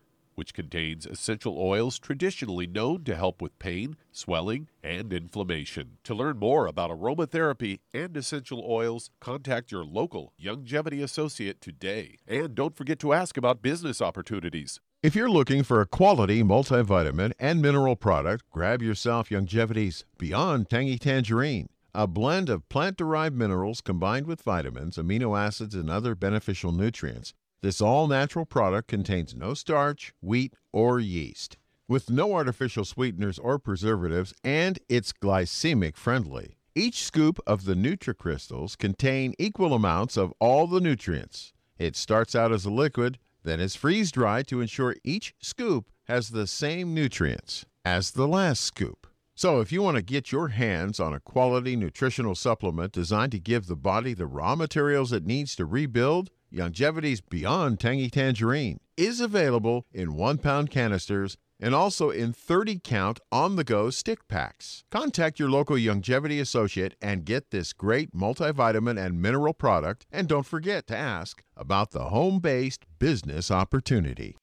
which 0.41 0.55
contains 0.55 1.05
essential 1.05 1.55
oils 1.59 1.99
traditionally 1.99 2.65
known 2.65 3.03
to 3.03 3.15
help 3.15 3.43
with 3.43 3.59
pain, 3.59 3.95
swelling, 4.11 4.67
and 4.83 5.13
inflammation. 5.13 5.99
To 6.03 6.15
learn 6.15 6.39
more 6.39 6.65
about 6.65 6.89
aromatherapy 6.89 7.77
and 7.93 8.17
essential 8.17 8.65
oils, 8.67 9.11
contact 9.19 9.71
your 9.71 9.85
local 9.85 10.33
Youngevity 10.43 11.03
associate 11.03 11.61
today. 11.61 12.17
And 12.27 12.55
don't 12.55 12.75
forget 12.75 12.97
to 13.01 13.13
ask 13.13 13.37
about 13.37 13.61
business 13.61 14.01
opportunities. 14.01 14.79
If 15.03 15.15
you're 15.15 15.29
looking 15.29 15.61
for 15.61 15.79
a 15.79 15.85
quality 15.85 16.41
multivitamin 16.41 17.33
and 17.39 17.61
mineral 17.61 17.95
product, 17.95 18.43
grab 18.49 18.81
yourself 18.81 19.29
Youngevity's 19.29 20.05
Beyond 20.17 20.71
Tangy 20.71 20.97
Tangerine. 20.97 21.69
A 21.93 22.07
blend 22.07 22.49
of 22.49 22.67
plant 22.67 22.97
derived 22.97 23.35
minerals 23.35 23.79
combined 23.79 24.25
with 24.25 24.41
vitamins, 24.41 24.97
amino 24.97 25.39
acids, 25.39 25.75
and 25.75 25.87
other 25.87 26.15
beneficial 26.15 26.71
nutrients 26.71 27.35
this 27.61 27.79
all 27.79 28.07
natural 28.07 28.45
product 28.45 28.87
contains 28.87 29.35
no 29.35 29.53
starch, 29.53 30.13
wheat, 30.21 30.53
or 30.73 30.99
yeast, 30.99 31.57
with 31.87 32.09
no 32.09 32.33
artificial 32.33 32.83
sweeteners 32.83 33.37
or 33.37 33.59
preservatives, 33.59 34.33
and 34.43 34.79
it's 34.89 35.13
glycemic 35.13 35.95
friendly. 35.95 36.57
Each 36.73 37.03
scoop 37.03 37.39
of 37.45 37.65
the 37.65 37.75
NutriCrystals 37.75 38.77
contain 38.77 39.35
equal 39.37 39.73
amounts 39.73 40.17
of 40.17 40.33
all 40.39 40.67
the 40.67 40.79
nutrients. 40.79 41.53
It 41.77 41.95
starts 41.95 42.33
out 42.33 42.51
as 42.51 42.65
a 42.65 42.71
liquid, 42.71 43.19
then 43.43 43.59
is 43.59 43.75
freeze 43.75 44.11
dried 44.11 44.47
to 44.47 44.61
ensure 44.61 44.95
each 45.03 45.35
scoop 45.39 45.91
has 46.05 46.29
the 46.29 46.47
same 46.47 46.93
nutrients 46.93 47.65
as 47.83 48.11
the 48.11 48.27
last 48.27 48.61
scoop. 48.61 49.07
So, 49.35 49.59
if 49.59 49.71
you 49.71 49.81
want 49.81 49.97
to 49.97 50.03
get 50.03 50.31
your 50.31 50.49
hands 50.49 50.99
on 50.99 51.13
a 51.13 51.19
quality 51.19 51.75
nutritional 51.75 52.35
supplement 52.35 52.91
designed 52.91 53.31
to 53.31 53.39
give 53.39 53.65
the 53.65 53.75
body 53.75 54.13
the 54.13 54.27
raw 54.27 54.55
materials 54.55 55.11
it 55.11 55.25
needs 55.25 55.55
to 55.55 55.65
rebuild, 55.65 56.29
Youngevity's 56.53 57.21
Beyond 57.21 57.79
Tangy 57.79 58.09
Tangerine 58.09 58.81
is 58.97 59.21
available 59.21 59.85
in 59.93 60.15
one 60.15 60.37
pound 60.37 60.69
canisters 60.69 61.37
and 61.61 61.73
also 61.73 62.09
in 62.09 62.33
30 62.33 62.81
count 62.83 63.19
on 63.31 63.55
the 63.55 63.63
go 63.63 63.89
stick 63.89 64.27
packs. 64.27 64.83
Contact 64.91 65.39
your 65.39 65.49
local 65.49 65.77
Youngevity 65.77 66.41
associate 66.41 66.95
and 67.01 67.23
get 67.23 67.51
this 67.51 67.71
great 67.71 68.13
multivitamin 68.13 69.01
and 69.01 69.21
mineral 69.21 69.53
product. 69.53 70.05
And 70.11 70.27
don't 70.27 70.45
forget 70.45 70.87
to 70.87 70.97
ask 70.97 71.41
about 71.55 71.91
the 71.91 72.09
home 72.09 72.39
based 72.39 72.85
business 72.99 73.49
opportunity. 73.49 74.35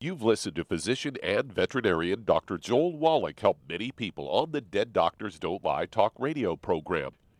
You've 0.00 0.22
listened 0.22 0.56
to 0.56 0.64
physician 0.64 1.16
and 1.22 1.52
veterinarian 1.52 2.24
Dr. 2.24 2.56
Joel 2.58 2.96
Wallach 2.96 3.40
help 3.40 3.58
many 3.68 3.90
people 3.90 4.28
on 4.28 4.52
the 4.52 4.60
Dead 4.60 4.92
Doctors 4.92 5.38
Don't 5.38 5.64
Lie 5.64 5.86
talk 5.86 6.12
radio 6.18 6.56
program. 6.56 7.12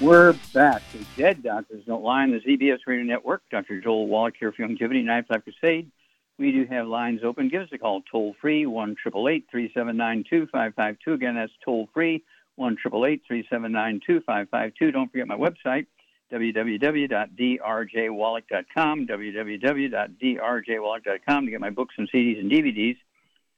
We're 0.00 0.32
back. 0.54 0.80
The 0.92 1.04
Dead 1.18 1.42
Doctors 1.42 1.84
Don't 1.84 2.02
Lie 2.02 2.22
on 2.22 2.30
the 2.30 2.40
ZBS 2.40 2.78
Radio 2.86 3.04
Network. 3.04 3.42
Dr. 3.50 3.82
Joel 3.82 4.06
Wallach 4.06 4.32
here 4.40 4.50
for 4.50 4.66
Youngevity 4.66 5.04
Knife 5.04 5.26
Life 5.28 5.44
Crusade. 5.44 5.90
We 6.38 6.52
do 6.52 6.64
have 6.70 6.86
lines 6.86 7.20
open. 7.22 7.50
Give 7.50 7.60
us 7.60 7.68
a 7.70 7.76
call 7.76 8.00
toll 8.10 8.34
free, 8.40 8.64
1 8.64 8.96
379 9.04 10.24
2552. 10.30 11.12
Again, 11.12 11.34
that's 11.34 11.52
toll 11.62 11.90
free, 11.92 12.24
1 12.56 12.78
379 12.82 14.00
2552. 14.06 14.90
Don't 14.90 15.12
forget 15.12 15.26
my 15.26 15.36
website, 15.36 15.84
www.drjwallach.com, 16.32 19.06
www.drjwallach.com 19.06 21.44
to 21.44 21.50
get 21.50 21.60
my 21.60 21.68
books 21.68 21.94
and 21.98 22.10
CDs 22.10 22.40
and 22.40 22.50
DVDs. 22.50 22.96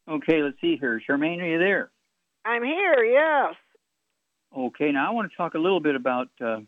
Okay, 0.08 0.42
let's 0.42 0.60
see 0.60 0.76
here. 0.76 1.00
Charmaine, 1.08 1.40
are 1.40 1.46
you 1.46 1.60
there? 1.60 1.92
I'm 2.44 2.64
here, 2.64 3.04
yes. 3.04 3.54
Okay, 4.56 4.92
now 4.92 5.08
I 5.08 5.12
want 5.12 5.30
to 5.30 5.36
talk 5.36 5.54
a 5.54 5.58
little 5.58 5.80
bit 5.80 5.94
about 5.94 6.28
uh, 6.38 6.60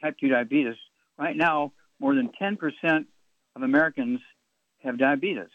type 0.00 0.16
2 0.18 0.28
diabetes. 0.28 0.74
Right 1.16 1.36
now, 1.36 1.72
more 2.00 2.14
than 2.14 2.30
10% 2.40 3.04
of 3.54 3.62
Americans 3.62 4.20
have 4.82 4.98
diabetes. 4.98 5.50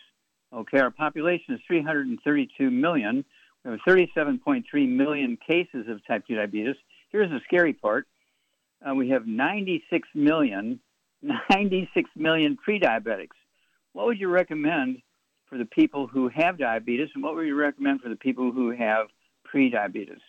Okay, 0.53 0.79
our 0.79 0.91
population 0.91 1.53
is 1.53 1.59
332 1.67 2.71
million. 2.71 3.25
We 3.65 3.71
have 3.71 3.79
37.3 3.85 4.63
million 4.87 5.37
cases 5.45 5.87
of 5.89 6.05
type 6.07 6.25
2 6.27 6.35
diabetes. 6.35 6.75
Here's 7.11 7.29
the 7.29 7.41
scary 7.45 7.73
part 7.73 8.07
uh, 8.87 8.93
we 8.93 9.09
have 9.09 9.27
96 9.27 10.07
million, 10.13 10.79
96 11.21 12.09
million 12.15 12.55
pre 12.55 12.79
diabetics. 12.79 13.35
What 13.91 14.05
would 14.05 14.19
you 14.19 14.29
recommend 14.29 15.01
for 15.49 15.57
the 15.57 15.65
people 15.65 16.07
who 16.07 16.29
have 16.29 16.57
diabetes, 16.57 17.09
and 17.15 17.23
what 17.23 17.35
would 17.35 17.47
you 17.47 17.55
recommend 17.55 18.01
for 18.01 18.09
the 18.09 18.15
people 18.15 18.51
who 18.51 18.71
have 18.71 19.07
pre 19.43 19.69
diabetes? 19.69 20.21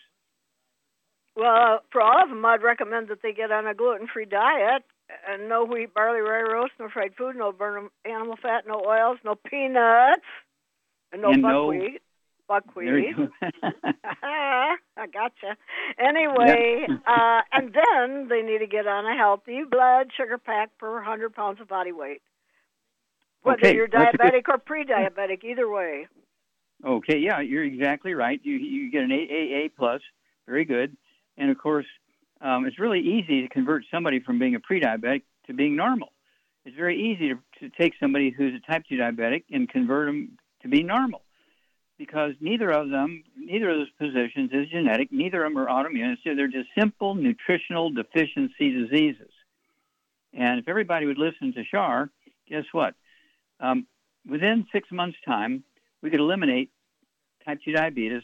Well, 1.36 1.80
for 1.92 2.00
all 2.00 2.22
of 2.22 2.28
them, 2.30 2.44
I'd 2.44 2.62
recommend 2.62 3.08
that 3.08 3.22
they 3.22 3.32
get 3.32 3.52
on 3.52 3.66
a 3.66 3.74
gluten-free 3.74 4.26
diet 4.26 4.82
And 5.30 5.48
no 5.48 5.64
wheat, 5.64 5.94
barley, 5.94 6.20
rye 6.20 6.42
roast, 6.42 6.72
no 6.80 6.88
fried 6.88 7.14
food, 7.16 7.36
no 7.36 7.52
burn 7.52 7.88
animal 8.04 8.36
fat, 8.40 8.64
no 8.66 8.82
oils, 8.84 9.18
no 9.24 9.34
peanuts, 9.36 10.22
and 11.12 11.22
no 11.22 11.30
And 11.30 11.42
no- 11.42 11.66
buckwheat. 11.68 12.02
There 12.48 12.60
Buckwheat. 12.60 12.88
you 12.88 13.14
go. 13.16 13.28
I 14.22 15.06
gotcha. 15.12 15.56
Anyway, 15.98 16.86
uh, 17.06 17.40
and 17.52 17.74
then 17.74 18.28
they 18.28 18.42
need 18.42 18.58
to 18.58 18.66
get 18.68 18.86
on 18.86 19.04
a 19.04 19.16
healthy 19.16 19.62
blood 19.68 20.10
sugar 20.16 20.38
pack 20.38 20.70
per 20.78 20.94
100 20.94 21.34
pounds 21.34 21.60
of 21.60 21.66
body 21.68 21.90
weight. 21.92 22.22
Whether 23.42 23.58
Okay, 23.58 23.74
you're 23.74 23.86
a 23.86 23.88
good- 23.88 24.00
diabetic 24.00 24.48
or 24.48 24.58
pre-diabetic, 24.58 25.42
either 25.44 25.68
way. 25.68 26.06
Okay, 26.84 27.18
yeah, 27.18 27.40
you're 27.40 27.64
exactly 27.64 28.14
right. 28.14 28.40
You 28.44 28.54
you 28.56 28.90
get 28.92 29.02
an 29.04 29.10
AAA 29.10 29.68
plus, 29.76 30.02
very 30.46 30.64
good, 30.64 30.96
and 31.36 31.50
of 31.50 31.58
course, 31.58 31.86
um, 32.40 32.66
it's 32.66 32.78
really 32.78 33.00
easy 33.00 33.42
to 33.42 33.48
convert 33.48 33.84
somebody 33.90 34.20
from 34.20 34.38
being 34.38 34.54
a 34.54 34.60
pre-diabetic 34.60 35.22
to 35.46 35.54
being 35.54 35.76
normal. 35.76 36.12
It's 36.64 36.76
very 36.76 37.12
easy 37.12 37.28
to, 37.30 37.38
to 37.60 37.76
take 37.76 37.94
somebody 38.00 38.30
who's 38.30 38.54
a 38.54 38.72
type 38.72 38.84
two 38.88 38.96
diabetic 38.96 39.44
and 39.50 39.68
convert 39.68 40.06
them 40.06 40.36
to 40.62 40.68
be 40.68 40.82
normal, 40.82 41.22
because 41.98 42.32
neither 42.40 42.70
of 42.70 42.90
them, 42.90 43.22
neither 43.36 43.70
of 43.70 43.78
those 43.78 43.90
positions 43.98 44.50
is 44.52 44.68
genetic. 44.68 45.12
Neither 45.12 45.44
of 45.44 45.52
them 45.52 45.58
are 45.58 45.68
autoimmune. 45.68 46.16
So 46.24 46.34
they're 46.34 46.48
just 46.48 46.68
simple 46.76 47.14
nutritional 47.14 47.90
deficiency 47.90 48.72
diseases. 48.72 49.30
And 50.34 50.58
if 50.58 50.68
everybody 50.68 51.06
would 51.06 51.18
listen 51.18 51.54
to 51.54 51.64
Shar, 51.64 52.10
guess 52.48 52.64
what? 52.72 52.94
Um, 53.60 53.86
within 54.28 54.66
six 54.72 54.90
months' 54.90 55.18
time, 55.24 55.64
we 56.02 56.10
could 56.10 56.20
eliminate 56.20 56.70
type 57.46 57.60
2 57.64 57.72
diabetes 57.72 58.22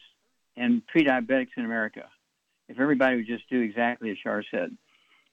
and 0.57 0.87
pre-diabetics 0.87 1.51
in 1.57 1.65
America 1.65 2.09
if 2.73 2.81
everybody 2.81 3.17
would 3.17 3.27
just 3.27 3.49
do 3.49 3.61
exactly 3.61 4.11
as 4.11 4.17
Shar 4.23 4.43
said. 4.51 4.77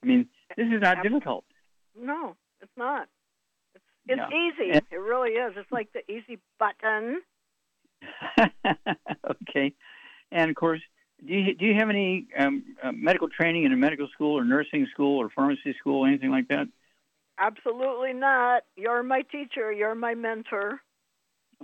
I 0.03 0.05
mean, 0.05 0.27
this 0.55 0.67
is 0.67 0.81
not 0.81 1.03
difficult. 1.03 1.45
No, 1.99 2.35
it's 2.61 2.71
not. 2.77 3.07
It's, 3.75 3.83
it's 4.07 4.17
Yeah. 4.19 4.27
easy. 4.29 4.71
And- 4.71 4.85
It 4.91 4.97
really 4.97 5.31
is. 5.31 5.53
It's 5.57 5.71
like 5.71 5.89
the 5.93 6.09
easy 6.11 6.39
button. 6.59 7.21
okay. 9.31 9.73
And 10.31 10.49
of 10.49 10.55
course, 10.55 10.81
do 11.25 11.33
you, 11.33 11.53
do 11.55 11.65
you 11.65 11.73
have 11.77 11.89
any 11.89 12.27
um, 12.37 12.63
uh, 12.81 12.91
medical 12.93 13.27
training 13.27 13.65
in 13.65 13.73
a 13.73 13.77
medical 13.77 14.07
school 14.13 14.37
or 14.39 14.45
nursing 14.45 14.87
school 14.93 15.17
or 15.21 15.29
pharmacy 15.29 15.75
school, 15.79 16.05
anything 16.05 16.29
like 16.31 16.47
that? 16.47 16.67
Absolutely 17.37 18.13
not. 18.13 18.63
You're 18.75 19.03
my 19.03 19.23
teacher. 19.23 19.71
You're 19.71 19.95
my 19.95 20.13
mentor. 20.13 20.79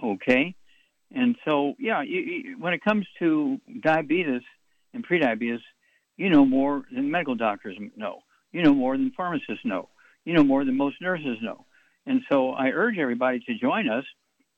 Okay. 0.03 0.55
And 1.13 1.35
so, 1.45 1.75
yeah, 1.79 2.01
you, 2.01 2.19
you, 2.19 2.57
when 2.59 2.73
it 2.73 2.83
comes 2.83 3.05
to 3.19 3.59
diabetes 3.81 4.41
and 4.95 5.07
prediabetes, 5.07 5.59
you 6.17 6.29
know 6.29 6.45
more 6.45 6.85
than 6.91 7.11
medical 7.11 7.35
doctors 7.35 7.77
know. 7.95 8.19
You 8.51 8.63
know 8.63 8.73
more 8.73 8.97
than 8.97 9.11
pharmacists 9.15 9.65
know. 9.65 9.89
You 10.23 10.33
know 10.33 10.43
more 10.43 10.65
than 10.65 10.75
most 10.75 10.99
nurses 11.01 11.37
know. 11.41 11.65
And 12.07 12.21
so, 12.31 12.51
I 12.51 12.69
urge 12.69 12.97
everybody 12.97 13.39
to 13.41 13.55
join 13.55 13.89
us, 13.89 14.05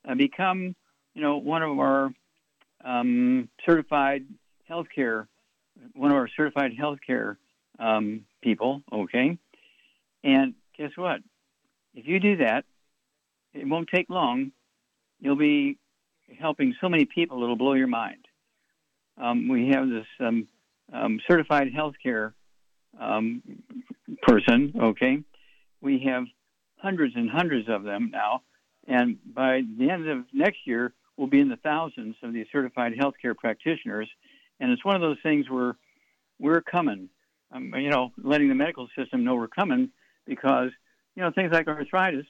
uh, 0.07 0.15
become, 0.15 0.75
you 1.13 1.21
know, 1.21 1.37
one 1.37 1.63
of 1.63 1.79
our 1.79 2.11
um, 2.83 3.49
certified 3.65 4.25
healthcare, 4.69 5.27
one 5.93 6.11
of 6.11 6.17
our 6.17 6.29
certified 6.35 6.71
healthcare 6.79 7.37
um, 7.79 8.25
people. 8.41 8.83
Okay. 8.91 9.37
And 10.23 10.53
guess 10.77 10.91
what? 10.95 11.21
If 11.95 12.05
you 12.07 12.19
do 12.19 12.37
that, 12.37 12.65
it 13.53 13.67
won't 13.67 13.89
take 13.93 14.09
long. 14.09 14.51
You'll 15.19 15.35
be 15.35 15.77
helping 16.39 16.75
so 16.81 16.89
many 16.89 17.05
people 17.05 17.41
it'll 17.43 17.55
blow 17.55 17.73
your 17.73 17.87
mind. 17.87 18.26
Um, 19.17 19.47
we 19.47 19.69
have 19.69 19.89
this 19.89 20.05
um, 20.19 20.47
um, 20.93 21.19
certified 21.27 21.67
healthcare 21.73 22.33
um, 22.99 23.41
person. 24.21 24.73
Okay, 24.79 25.19
we 25.81 25.99
have 26.07 26.25
hundreds 26.77 27.15
and 27.15 27.29
hundreds 27.29 27.67
of 27.69 27.83
them 27.83 28.11
now, 28.11 28.43
and 28.87 29.17
by 29.33 29.61
the 29.77 29.89
end 29.89 30.07
of 30.07 30.25
next 30.33 30.59
year, 30.65 30.93
we'll 31.17 31.27
be 31.27 31.39
in 31.39 31.49
the 31.49 31.57
thousands 31.57 32.15
of 32.23 32.33
these 32.33 32.45
certified 32.51 32.93
healthcare 32.93 33.35
practitioners. 33.35 34.09
And 34.59 34.71
it's 34.71 34.85
one 34.85 34.95
of 34.95 35.01
those 35.01 35.17
things 35.21 35.49
where 35.49 35.75
we're 36.39 36.61
coming. 36.61 37.09
Um, 37.51 37.73
you 37.77 37.89
know, 37.89 38.11
letting 38.21 38.49
the 38.49 38.55
medical 38.55 38.87
system 38.97 39.23
know 39.23 39.35
we're 39.35 39.47
coming 39.47 39.89
because 40.25 40.69
you 41.15 41.23
know 41.23 41.31
things 41.31 41.51
like 41.51 41.67
arthritis. 41.67 42.25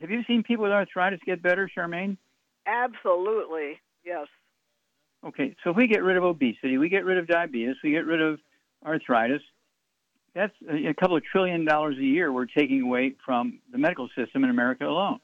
Have 0.00 0.10
you 0.10 0.22
seen 0.26 0.42
people 0.42 0.64
with 0.64 0.72
arthritis 0.72 1.20
get 1.24 1.42
better, 1.42 1.68
Charmaine? 1.76 2.16
Absolutely. 2.66 3.80
Yes. 4.04 4.26
Okay, 5.26 5.56
so 5.64 5.70
if 5.70 5.76
we 5.76 5.88
get 5.88 6.02
rid 6.02 6.16
of 6.16 6.24
obesity, 6.24 6.78
we 6.78 6.88
get 6.88 7.04
rid 7.04 7.18
of 7.18 7.26
diabetes, 7.26 7.76
we 7.82 7.90
get 7.90 8.06
rid 8.06 8.22
of 8.22 8.38
arthritis, 8.86 9.42
that's 10.34 10.54
a 10.70 10.94
couple 10.94 11.16
of 11.16 11.24
trillion 11.24 11.64
dollars 11.64 11.96
a 11.98 12.04
year 12.04 12.32
we're 12.32 12.46
taking 12.46 12.82
away 12.82 13.14
from 13.24 13.58
the 13.72 13.78
medical 13.78 14.08
system 14.16 14.44
in 14.44 14.50
America 14.50 14.86
alone. 14.86 15.18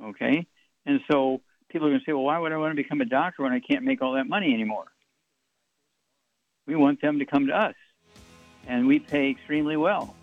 Okay? 0.00 0.46
And 0.86 1.00
so 1.10 1.40
people 1.70 1.88
are 1.88 1.90
going 1.90 2.00
to 2.00 2.04
say, 2.04 2.12
well, 2.12 2.22
why 2.22 2.38
would 2.38 2.52
I 2.52 2.56
want 2.56 2.70
to 2.70 2.80
become 2.80 3.00
a 3.00 3.04
doctor 3.04 3.42
when 3.42 3.52
I 3.52 3.58
can't 3.58 3.82
make 3.82 4.00
all 4.00 4.12
that 4.12 4.28
money 4.28 4.54
anymore? 4.54 4.84
We 6.66 6.76
want 6.76 7.00
them 7.00 7.18
to 7.18 7.24
come 7.24 7.48
to 7.48 7.52
us, 7.52 7.74
and 8.68 8.86
we 8.86 9.00
pay 9.00 9.30
extremely 9.30 9.76
well. 9.76 10.14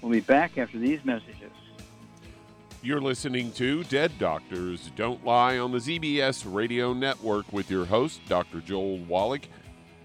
We'll 0.00 0.12
be 0.12 0.20
back 0.20 0.56
after 0.56 0.78
these 0.78 1.04
messages. 1.04 1.52
You're 2.82 3.02
listening 3.02 3.52
to 3.52 3.84
Dead 3.84 4.10
Doctors 4.18 4.90
Don't 4.96 5.22
Lie 5.22 5.58
on 5.58 5.70
the 5.70 5.78
ZBS 5.78 6.50
Radio 6.50 6.94
Network 6.94 7.52
with 7.52 7.70
your 7.70 7.84
host, 7.84 8.22
Dr. 8.26 8.60
Joel 8.60 8.96
Wallach. 9.00 9.42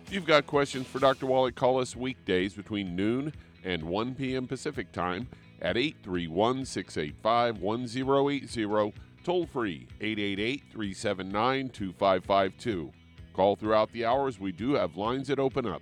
If 0.05 0.11
you've 0.11 0.25
got 0.25 0.45
questions 0.45 0.85
for 0.85 0.99
Dr. 0.99 1.25
Wallach, 1.25 1.55
call 1.55 1.79
us 1.79 1.95
weekdays 1.95 2.53
between 2.53 2.93
noon 2.93 3.31
and 3.63 3.81
1 3.81 4.15
p.m. 4.15 4.45
Pacific 4.45 4.91
Time 4.91 5.29
at 5.61 5.77
831 5.77 6.65
685 6.65 7.61
1080, 7.61 8.93
toll 9.23 9.45
free 9.45 9.88
888 10.01 10.63
379 10.69 11.69
2552. 11.69 12.91
Call 13.33 13.55
throughout 13.55 13.89
the 13.93 14.03
hours. 14.03 14.38
We 14.38 14.51
do 14.51 14.73
have 14.73 14.97
lines 14.97 15.29
that 15.29 15.39
open 15.39 15.65
up. 15.65 15.81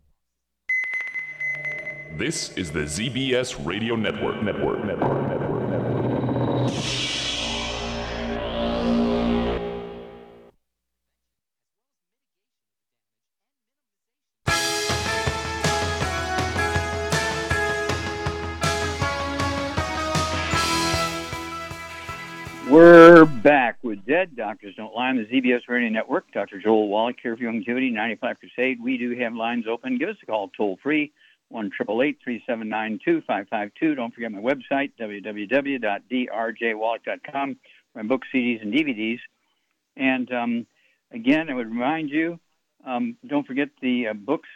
This 2.17 2.51
is 2.57 2.71
the 2.71 2.81
ZBS 2.81 3.65
Radio 3.65 3.95
Network. 3.95 4.43
Network. 4.43 4.83
Network. 4.83 5.29
Network. 5.29 5.69
Network. 5.69 5.91
We're 22.69 23.25
back 23.25 23.77
with 23.83 24.05
Dead 24.05 24.35
Doctors 24.35 24.75
Don't 24.75 24.93
Lie 24.93 25.09
on 25.09 25.17
the 25.17 25.25
ZBS 25.25 25.61
Radio 25.69 25.89
Network. 25.89 26.29
Dr. 26.33 26.59
Joel 26.59 26.89
Wallach 26.89 27.15
here 27.23 27.37
for 27.37 27.43
Youngevity 27.43 27.91
95 27.91 28.37
Crusade. 28.39 28.83
We 28.83 28.97
do 28.97 29.17
have 29.17 29.33
lines 29.33 29.65
open. 29.67 29.97
Give 29.97 30.09
us 30.09 30.17
a 30.21 30.25
call 30.25 30.49
toll 30.49 30.77
free 30.83 31.13
one 31.51 31.69
triple 31.75 32.01
eight 32.01 32.17
three 32.23 32.41
seven 32.47 32.69
nine 32.69 32.97
two 33.03 33.21
five 33.27 33.49
five 33.49 33.71
two. 33.79 33.93
Don't 33.95 34.13
forget 34.13 34.31
my 34.31 34.39
website 34.39 34.91
www.drjwallach.com. 34.99 37.57
My 37.95 38.03
books, 38.03 38.27
CDs, 38.33 38.61
and 38.61 38.73
DVDs. 38.73 39.19
And 39.97 40.31
um, 40.31 40.65
again, 41.11 41.49
I 41.49 41.53
would 41.53 41.69
remind 41.69 42.09
you, 42.09 42.39
um, 42.85 43.17
don't 43.27 43.45
forget 43.45 43.67
the 43.81 44.07
uh, 44.07 44.13
books. 44.13 44.47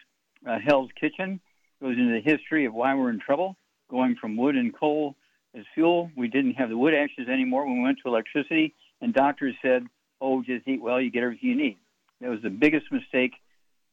Uh, 0.48 0.58
Hell's 0.66 0.90
Kitchen 1.00 1.42
goes 1.82 1.98
into 1.98 2.14
the 2.14 2.22
history 2.22 2.66
of 2.66 2.74
why 2.74 2.96
we're 2.96 3.10
in 3.10 3.20
trouble, 3.20 3.58
going 3.90 4.16
from 4.16 4.38
wood 4.38 4.56
and 4.56 4.74
coal 4.78 5.16
as 5.54 5.66
fuel. 5.74 6.10
We 6.16 6.30
didn't 6.30 6.54
have 6.54 6.70
the 6.70 6.78
wood 6.78 6.94
ashes 6.94 7.28
anymore 7.28 7.66
when 7.66 7.80
we 7.80 7.84
went 7.84 7.98
to 8.04 8.10
electricity, 8.10 8.74
and 9.02 9.14
doctors 9.14 9.56
said, 9.62 9.86
"Oh, 10.22 10.42
just 10.42 10.66
eat 10.68 10.82
well, 10.82 11.02
you 11.02 11.12
get 11.12 11.24
everything 11.24 11.50
you 11.50 11.56
need." 11.56 11.78
That 12.22 12.30
was 12.30 12.42
the 12.42 12.50
biggest 12.50 12.90
mistake 12.92 13.34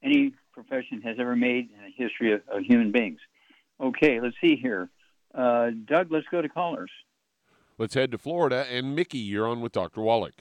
any 0.02 0.34
profession 0.52 1.00
has 1.02 1.16
ever 1.18 1.36
made 1.36 1.70
in 1.70 1.84
the 1.84 1.90
history 1.96 2.32
of, 2.32 2.42
of 2.48 2.62
human 2.62 2.92
beings. 2.92 3.20
Okay, 3.80 4.20
let's 4.20 4.36
see 4.40 4.56
here. 4.56 4.90
Uh, 5.34 5.70
Doug, 5.86 6.10
let's 6.10 6.26
go 6.30 6.42
to 6.42 6.48
callers. 6.48 6.90
Let's 7.78 7.94
head 7.94 8.12
to 8.12 8.18
Florida. 8.18 8.66
And 8.70 8.94
Mickey, 8.94 9.18
you're 9.18 9.46
on 9.46 9.60
with 9.60 9.72
Dr. 9.72 10.02
Wallach. 10.02 10.34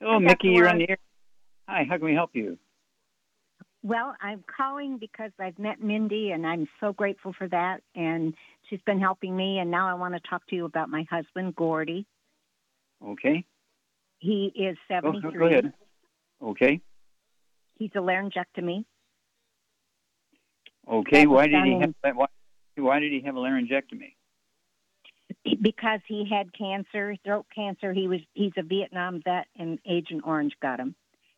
Hello, 0.00 0.18
Mickey, 0.18 0.48
you're 0.48 0.68
on 0.68 0.78
the 0.78 0.90
air. 0.90 0.98
Hi, 1.68 1.84
how 1.88 1.96
can 1.96 2.06
we 2.06 2.14
help 2.14 2.30
you? 2.32 2.58
Well, 3.82 4.14
I'm 4.20 4.42
calling 4.54 4.98
because 4.98 5.30
I've 5.38 5.58
met 5.58 5.80
Mindy 5.80 6.32
and 6.32 6.46
I'm 6.46 6.66
so 6.80 6.92
grateful 6.92 7.32
for 7.32 7.48
that. 7.48 7.82
And 7.94 8.34
she's 8.68 8.80
been 8.84 8.98
helping 8.98 9.36
me. 9.36 9.58
And 9.58 9.70
now 9.70 9.88
I 9.88 9.94
want 9.94 10.14
to 10.14 10.20
talk 10.28 10.46
to 10.48 10.56
you 10.56 10.64
about 10.64 10.88
my 10.88 11.06
husband, 11.08 11.54
Gordy. 11.54 12.06
Okay. 13.06 13.44
He 14.18 14.52
is 14.56 14.76
73. 14.88 15.30
Go, 15.32 15.38
go 15.38 15.46
ahead. 15.46 15.72
Okay. 16.42 16.80
He's 17.78 17.90
a 17.94 17.98
laryngectomy. 17.98 18.84
Okay. 20.90 21.26
Why 21.26 21.46
did 21.46 21.64
he 21.64 21.80
have 21.80 22.16
why, 22.16 22.26
why 22.76 23.00
did 23.00 23.12
he 23.12 23.22
have 23.22 23.36
a 23.36 23.38
laryngectomy? 23.38 24.14
Because 25.60 26.00
he 26.06 26.28
had 26.30 26.52
cancer, 26.56 27.16
throat 27.24 27.46
cancer. 27.54 27.92
He 27.92 28.08
was 28.08 28.20
he's 28.34 28.52
a 28.56 28.62
Vietnam 28.62 29.20
vet, 29.24 29.46
and 29.56 29.78
Agent 29.88 30.22
Orange 30.24 30.54
got 30.60 30.80
him, 30.80 30.94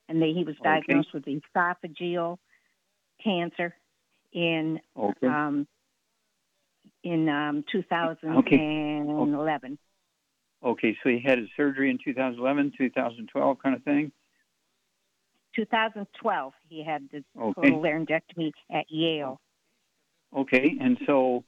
and 0.08 0.20
they, 0.20 0.32
he 0.32 0.44
was 0.44 0.54
diagnosed 0.62 1.08
okay. 1.14 1.36
with 1.36 1.42
esophageal 1.54 2.38
cancer 3.22 3.74
in 4.32 4.80
okay. 4.96 5.26
um, 5.26 5.66
in 7.04 7.28
um, 7.28 7.64
2011. 7.70 9.78
Okay. 10.62 10.70
okay, 10.70 10.96
so 11.02 11.08
he 11.08 11.20
had 11.24 11.38
his 11.38 11.48
surgery 11.56 11.90
in 11.90 11.98
2011, 12.04 12.72
2012 12.76 13.58
kind 13.62 13.74
of 13.74 13.82
thing? 13.82 14.12
2012, 15.58 16.52
he 16.68 16.84
had 16.84 17.08
the 17.10 17.24
okay. 17.40 17.62
total 17.62 17.82
laryngectomy 17.82 18.52
at 18.70 18.84
Yale. 18.88 19.40
Okay, 20.36 20.76
and 20.80 20.98
so 21.04 21.42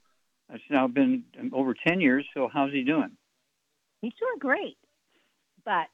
it's 0.51 0.63
now 0.69 0.87
been 0.87 1.23
over 1.53 1.73
10 1.87 2.01
years. 2.01 2.25
So 2.33 2.49
how's 2.51 2.71
he 2.71 2.83
doing? 2.83 3.11
He's 4.01 4.13
doing 4.19 4.39
great, 4.39 4.77
but 5.63 5.87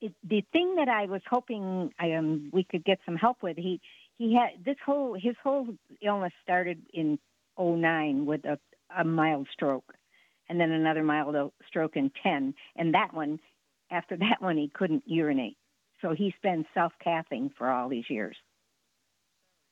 it, 0.00 0.12
the 0.22 0.44
thing 0.52 0.76
that 0.76 0.88
I 0.88 1.06
was 1.06 1.20
hoping 1.28 1.90
um, 2.00 2.50
we 2.52 2.64
could 2.64 2.84
get 2.84 2.98
some 3.04 3.16
help 3.16 3.42
with, 3.42 3.56
he 3.56 3.80
he 4.16 4.34
had 4.34 4.64
this 4.64 4.76
whole 4.86 5.14
his 5.20 5.34
whole 5.42 5.66
illness 6.00 6.32
started 6.44 6.80
in 6.92 7.18
09 7.58 8.24
with 8.24 8.44
a, 8.44 8.58
a 8.96 9.04
mild 9.04 9.48
stroke, 9.52 9.92
and 10.48 10.60
then 10.60 10.70
another 10.70 11.02
mild 11.02 11.34
stroke 11.66 11.96
in 11.96 12.12
10, 12.22 12.54
and 12.76 12.94
that 12.94 13.12
one, 13.12 13.40
after 13.90 14.16
that 14.16 14.36
one, 14.40 14.56
he 14.56 14.70
couldn't 14.72 15.02
urinate. 15.06 15.56
So 16.04 16.14
he's 16.14 16.34
been 16.42 16.66
self 16.74 16.92
cathing 17.04 17.50
for 17.56 17.70
all 17.70 17.88
these 17.88 18.04
years. 18.10 18.36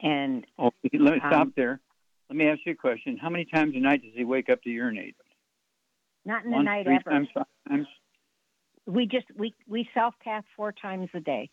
And 0.00 0.46
oh, 0.58 0.70
let 0.82 1.14
me 1.14 1.18
stop 1.18 1.42
um, 1.42 1.52
there. 1.56 1.78
Let 2.30 2.36
me 2.36 2.48
ask 2.48 2.60
you 2.64 2.72
a 2.72 2.74
question. 2.74 3.18
How 3.18 3.28
many 3.28 3.44
times 3.44 3.74
a 3.76 3.80
night 3.80 4.02
does 4.02 4.12
he 4.14 4.24
wake 4.24 4.48
up 4.48 4.62
to 4.62 4.70
urinate? 4.70 5.14
Not 6.24 6.46
in 6.46 6.50
the 6.50 6.62
night 6.62 6.86
three 6.86 6.96
ever. 6.96 7.10
Times, 7.10 7.28
times? 7.68 7.86
We 8.86 9.06
just 9.06 9.26
we 9.36 9.54
we 9.68 9.86
self 9.92 10.14
cath 10.24 10.44
four 10.56 10.72
times 10.72 11.10
a 11.12 11.20
day. 11.20 11.50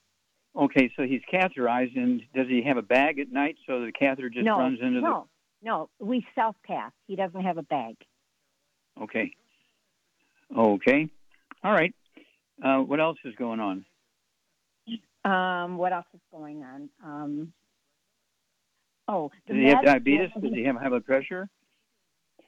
Okay, 0.56 0.90
so 0.96 1.04
he's 1.04 1.22
catheterized, 1.32 1.98
and 1.98 2.22
does 2.34 2.48
he 2.48 2.64
have 2.66 2.78
a 2.78 2.82
bag 2.82 3.20
at 3.20 3.32
night 3.32 3.58
so 3.68 3.82
the 3.82 3.92
catheter 3.92 4.30
just 4.30 4.46
no, 4.46 4.60
runs 4.60 4.80
into 4.80 5.02
no, 5.02 5.28
the? 5.62 5.68
No, 5.68 5.90
no. 6.00 6.08
We 6.08 6.26
self 6.36 6.56
cath. 6.66 6.94
He 7.06 7.18
doesn't 7.18 7.42
have 7.42 7.58
a 7.58 7.64
bag. 7.64 7.96
Okay. 9.02 9.34
Okay. 10.58 11.10
All 11.66 11.74
right. 11.74 11.94
Uh, 12.64 12.78
what 12.78 13.02
else 13.02 13.18
is 13.26 13.36
going 13.36 13.60
on? 13.60 13.86
Um, 15.26 15.78
what 15.78 15.92
else 15.92 16.06
is 16.14 16.22
going 16.32 16.64
on? 16.64 16.90
Um, 17.04 17.54
oh, 19.08 19.32
does 19.48 19.58
he 19.58 19.66
have 19.66 19.84
diabetes? 19.84 20.30
Does 20.42 20.54
he 20.54 20.64
have 20.64 20.78
high 20.78 20.90
blood 20.90 21.06
pressure? 21.06 21.50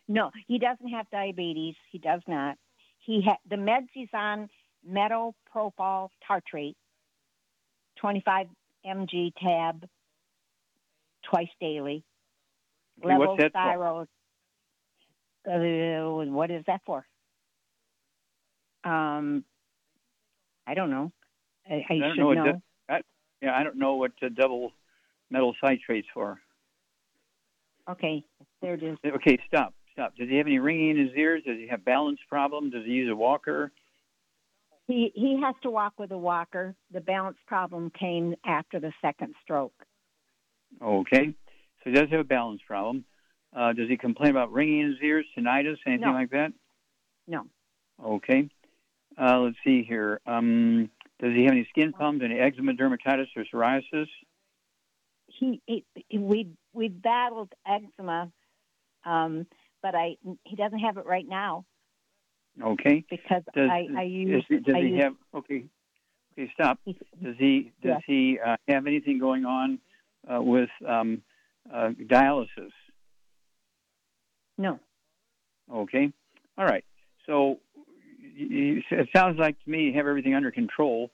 No, 0.07 0.31
he 0.47 0.57
doesn't 0.57 0.87
have 0.89 1.09
diabetes. 1.09 1.75
He 1.91 1.97
does 1.97 2.21
not. 2.27 2.57
He 2.99 3.21
ha- 3.21 3.37
the 3.49 3.55
meds 3.55 3.87
he's 3.93 4.09
on 4.13 4.49
metoprolol 4.89 6.09
tartrate, 6.27 6.75
25 7.99 8.47
mg 8.85 9.33
tab, 9.41 9.87
twice 11.23 11.49
daily. 11.59 12.03
Okay, 13.03 13.17
what's 13.17 13.37
that 13.37 13.53
thyroid. 13.53 14.07
Uh, 15.47 16.31
what 16.31 16.51
is 16.51 16.63
that 16.67 16.81
for? 16.85 17.05
Um, 18.83 19.43
I 20.67 20.73
don't 20.73 20.89
know. 20.89 21.11
I, 21.71 21.75
I, 21.89 21.93
I 21.93 21.99
don't 21.99 22.17
know. 22.17 22.27
What 22.27 22.35
know. 22.35 22.43
du- 22.43 22.61
I, 22.89 23.01
yeah, 23.41 23.57
I 23.57 23.63
don't 23.63 23.77
know 23.77 23.95
what 23.95 24.11
uh, 24.21 24.29
double 24.29 24.73
metal 25.29 25.55
citrate's 25.63 26.07
for. 26.13 26.39
Okay, 27.89 28.23
there 28.61 28.75
it 28.75 28.83
is. 28.83 28.97
Okay, 29.05 29.39
stop, 29.47 29.73
stop. 29.93 30.15
Does 30.15 30.29
he 30.29 30.37
have 30.37 30.45
any 30.47 30.59
ringing 30.59 30.91
in 30.91 30.97
his 30.97 31.15
ears? 31.15 31.43
Does 31.45 31.57
he 31.57 31.67
have 31.67 31.83
balance 31.83 32.19
problem? 32.29 32.69
Does 32.69 32.85
he 32.85 32.91
use 32.91 33.09
a 33.11 33.15
walker? 33.15 33.71
He 34.87 35.11
he 35.15 35.39
has 35.41 35.55
to 35.63 35.71
walk 35.71 35.93
with 35.97 36.11
a 36.11 36.17
walker. 36.17 36.75
The 36.91 37.01
balance 37.01 37.37
problem 37.47 37.91
came 37.97 38.35
after 38.45 38.79
the 38.79 38.91
second 39.01 39.33
stroke. 39.43 39.73
Okay, 40.81 41.27
so 41.83 41.89
he 41.89 41.91
does 41.91 42.09
have 42.11 42.19
a 42.19 42.25
balance 42.25 42.61
problem. 42.67 43.05
Uh, 43.53 43.73
does 43.73 43.89
he 43.89 43.97
complain 43.97 44.31
about 44.31 44.51
ringing 44.51 44.79
in 44.79 44.87
his 44.91 44.97
ears, 45.03 45.25
tinnitus, 45.37 45.77
anything 45.85 46.07
No. 46.07 46.13
like 46.13 46.29
that? 46.29 46.53
No, 47.27 47.45
Okay. 48.01 48.49
Uh, 49.17 49.39
let's 49.41 49.57
see 49.63 49.83
here. 49.83 50.21
Um, 50.25 50.89
does 51.21 51.33
he 51.33 51.43
have 51.43 51.51
any 51.53 51.65
skin 51.69 51.93
problems, 51.93 52.23
any 52.23 52.39
eczema, 52.39 52.73
dermatitis, 52.73 53.27
or 53.35 53.45
psoriasis? 53.53 54.07
he, 55.27 55.61
he 55.65 56.17
we 56.17 56.49
we 56.73 56.89
battled 56.89 57.53
eczema, 57.67 58.31
um, 59.05 59.45
but 59.81 59.95
I 59.95 60.17
he 60.43 60.55
doesn't 60.55 60.79
have 60.79 60.97
it 60.97 61.05
right 61.05 61.27
now 61.27 61.65
Okay. 62.61 63.05
because 63.09 63.43
Does, 63.53 63.69
I 63.69 63.87
I 63.97 64.03
use 64.03 64.43
is, 64.49 64.63
does 64.63 64.75
I 64.75 64.79
he 64.79 64.85
use, 64.85 65.01
have? 65.03 65.13
Okay. 65.33 65.65
Okay, 66.37 66.51
stop. 66.53 66.79
Does 67.21 67.35
he 67.37 67.71
does 67.81 67.91
Yes. 67.93 68.01
he 68.07 68.39
uh, 68.45 68.55
have 68.67 68.87
anything 68.87 69.19
going 69.19 69.45
on 69.45 69.79
uh, 70.31 70.41
with 70.41 70.69
um, 70.87 71.21
uh, 71.73 71.89
dialysis? 72.05 72.71
no. 74.57 74.79
Okay. 75.73 76.11
All 76.57 76.65
right. 76.65 76.83
So 77.25 77.59
y- 78.49 78.81
y- 78.91 78.97
it 78.99 79.09
sounds 79.15 79.39
like 79.39 79.61
to 79.63 79.69
me 79.69 79.83
you 79.85 79.93
have 79.93 80.07
everything 80.07 80.35
under 80.35 80.51
control. 80.51 81.11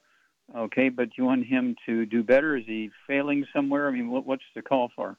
Okay, 0.56 0.88
but 0.88 1.10
you 1.18 1.24
want 1.24 1.44
him 1.46 1.76
to 1.84 2.06
do 2.06 2.22
better? 2.22 2.56
Is 2.56 2.64
he 2.66 2.90
failing 3.06 3.44
somewhere? 3.54 3.86
I 3.88 3.92
mean, 3.92 4.10
what, 4.10 4.26
what's 4.26 4.44
the 4.54 4.62
call 4.62 4.90
for? 4.96 5.18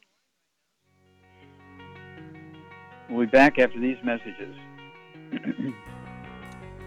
We'll 3.10 3.26
be 3.26 3.32
back 3.32 3.60
after 3.60 3.80
these 3.80 3.98
messages. 4.04 4.56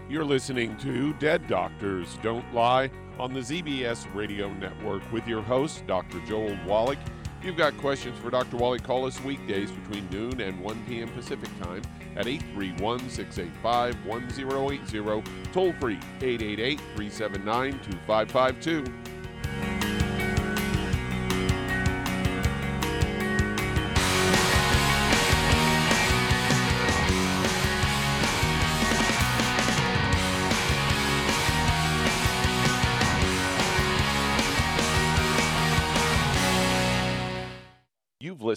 You're 0.09 0.25
listening 0.25 0.75
to 0.77 1.13
Dead 1.13 1.47
Doctors 1.47 2.17
Don't 2.21 2.53
Lie 2.53 2.91
on 3.17 3.33
the 3.33 3.39
ZBS 3.39 4.13
Radio 4.13 4.51
Network 4.53 5.09
with 5.11 5.27
your 5.27 5.41
host, 5.41 5.87
Dr. 5.87 6.19
Joel 6.25 6.57
Wallach. 6.65 6.99
You've 7.43 7.57
got 7.57 7.77
questions 7.77 8.17
for 8.19 8.29
Dr. 8.29 8.55
Wally, 8.55 8.79
call 8.79 9.05
us 9.05 9.21
weekdays 9.21 9.69
between 9.69 10.09
noon 10.09 10.39
and 10.39 10.57
1 10.61 10.85
p.m. 10.87 11.09
Pacific 11.09 11.49
Time 11.61 11.81
at 12.15 12.25
831 12.25 13.09
685 13.09 14.05
1080, 14.05 15.23
toll 15.51 15.73
free 15.73 15.99
888 16.21 16.79
379 16.79 17.73
2552. 17.73 19.12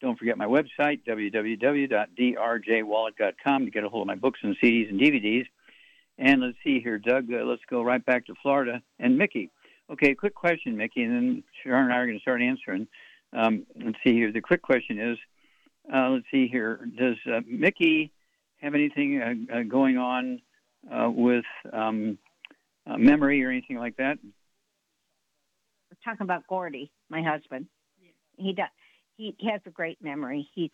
Don't 0.00 0.18
forget 0.18 0.38
my 0.38 0.46
website, 0.46 1.04
www.drjwallach.com, 1.06 3.64
to 3.64 3.70
get 3.70 3.84
a 3.84 3.88
hold 3.88 4.02
of 4.02 4.06
my 4.06 4.14
books 4.14 4.38
and 4.42 4.56
CDs 4.62 4.90
and 4.90 5.00
DVDs. 5.00 5.46
And 6.18 6.40
let's 6.40 6.56
see 6.64 6.80
here, 6.80 6.98
Doug, 6.98 7.32
uh, 7.32 7.44
let's 7.44 7.62
go 7.68 7.82
right 7.82 8.04
back 8.04 8.26
to 8.26 8.34
Florida. 8.42 8.82
And 8.98 9.18
Mickey. 9.18 9.50
Okay, 9.90 10.14
quick 10.14 10.34
question, 10.34 10.76
Mickey, 10.76 11.02
and 11.02 11.14
then 11.14 11.42
Sharon 11.62 11.84
and 11.84 11.92
I 11.92 11.96
are 11.96 12.06
going 12.06 12.18
to 12.18 12.22
start 12.22 12.42
answering. 12.42 12.86
Um, 13.32 13.66
let's 13.82 13.96
see 14.04 14.12
here. 14.12 14.30
The 14.32 14.40
quick 14.40 14.62
question 14.62 15.00
is 15.00 15.18
uh, 15.92 16.10
let's 16.10 16.26
see 16.30 16.48
here. 16.48 16.86
Does 16.98 17.16
uh, 17.26 17.40
Mickey 17.46 18.12
have 18.60 18.74
anything 18.74 19.22
uh, 19.22 19.58
uh, 19.58 19.62
going 19.62 19.96
on 19.96 20.42
uh, 20.92 21.10
with 21.10 21.44
um, 21.72 22.18
uh, 22.86 22.98
memory 22.98 23.42
or 23.44 23.50
anything 23.50 23.78
like 23.78 23.96
that? 23.96 24.18
We're 25.90 25.98
talking 26.04 26.24
about 26.24 26.46
Gordy, 26.46 26.90
my 27.08 27.22
husband. 27.22 27.66
He 28.36 28.52
does. 28.52 28.68
He, 29.18 29.34
has 29.50 29.60
a 29.66 29.70
great 29.70 29.98
memory. 30.02 30.48
He 30.54 30.70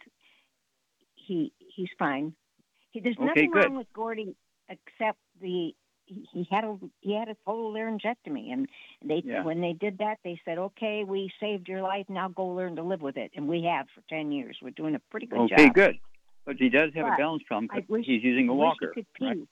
he 1.17 1.53
he's 1.59 1.89
fine. 1.99 2.35
He, 2.93 3.01
there's 3.01 3.17
Okay, 3.19 3.27
nothing 3.27 3.51
good. 3.51 3.65
wrong 3.65 3.77
with 3.77 3.93
Gordy 3.93 4.37
except 4.69 5.19
the 5.41 5.75
he, 6.07 6.29
he 6.33 6.47
had 6.51 6.65
a 6.65 6.77
he 7.01 7.15
had 7.19 7.29
a 7.29 7.37
total 7.47 7.73
laryngectomy, 7.73 8.53
and 8.53 8.69
they 9.05 9.23
Yeah. 9.25 9.43
when 9.43 9.61
they 9.63 9.73
did 9.73 9.97
that, 9.99 10.19
they 10.23 10.39
said, 10.45 10.59
"Okay, 10.59 11.03
we 11.05 11.33
saved 11.41 11.67
your 11.67 11.81
life. 11.83 12.05
Now 12.11 12.29
go 12.29 12.47
learn 12.47 12.77
to 12.77 12.83
live 12.83 13.01
with 13.01 13.17
it." 13.17 13.33
And 13.35 13.49
we 13.49 13.63
have 13.65 13.87
for 13.95 14.03
ten 14.09 14.31
years. 14.31 14.59
We're 14.63 14.71
doing 14.71 14.95
a 14.95 15.01
pretty 15.11 15.27
good 15.27 15.41
okay, 15.41 15.65
job. 15.65 15.75
good. 15.75 15.99
But 16.45 16.57
he 16.59 16.69
does 16.69 16.93
have 16.95 17.07
a 17.07 17.17
balance 17.17 17.43
problem 17.45 17.71
I 17.73 17.81
'cause 17.81 17.89
wish- 17.89 18.07
he's 18.07 18.23
using 18.23 18.51
a 18.51 18.53
I 18.53 18.57
walker. 18.57 18.93
Wish 18.95 18.97
he 18.97 19.01
could 19.03 19.13
pee. 19.15 19.25
right? 19.25 19.49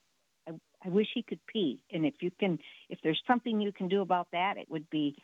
I, 0.49 0.51
I 0.84 0.88
wish 0.90 1.09
he 1.14 1.22
could 1.22 1.40
pee, 1.47 1.82
and 1.90 2.05
if 2.05 2.20
you 2.20 2.30
can, 2.38 2.59
if 2.90 3.01
there's 3.03 3.22
something 3.26 3.59
you 3.61 3.72
can 3.72 3.88
do 3.88 4.03
about 4.03 4.28
that, 4.32 4.59
it 4.59 4.68
would 4.68 4.88
be 4.90 5.16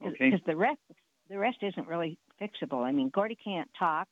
because 0.00 0.14
Okay. 0.14 0.42
the 0.46 0.54
rest 0.54 0.78
the 1.28 1.38
rest 1.38 1.58
isn't 1.62 1.88
really 1.88 2.18
fixable. 2.40 2.84
I 2.84 2.92
mean, 2.92 3.10
Gordy 3.10 3.36
can't 3.42 3.68
talk, 3.78 4.08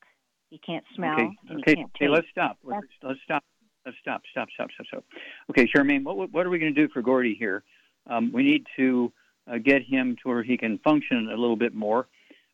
he 0.50 0.58
can't 0.58 0.84
smell, 0.94 1.14
Okay, 1.14 1.30
and 1.48 1.60
okay, 1.60 1.70
he 1.70 1.74
can't 1.76 1.90
okay. 1.96 2.06
taste. 2.06 2.12
Let's 2.12 2.26
stop. 2.30 2.58
Let's, 2.64 2.86
let's 3.02 3.20
stop. 3.24 3.44
Let's 3.84 3.98
stop. 4.00 4.22
Stop. 4.30 4.48
Stop. 4.54 4.68
Stop. 4.72 4.86
Stop. 4.86 5.04
Okay, 5.50 5.66
Charmaine, 5.66 6.04
what 6.04 6.30
what 6.32 6.46
are 6.46 6.50
we 6.50 6.58
going 6.58 6.74
to 6.74 6.86
do 6.86 6.92
for 6.92 7.02
Gordy 7.02 7.34
here? 7.38 7.64
Um, 8.08 8.32
we 8.32 8.42
need 8.42 8.66
to 8.76 9.12
uh, 9.50 9.58
get 9.58 9.82
him 9.82 10.16
to 10.22 10.28
where 10.28 10.42
he 10.42 10.56
can 10.56 10.78
function 10.78 11.28
a 11.28 11.36
little 11.36 11.56
bit 11.56 11.74
more. 11.74 12.08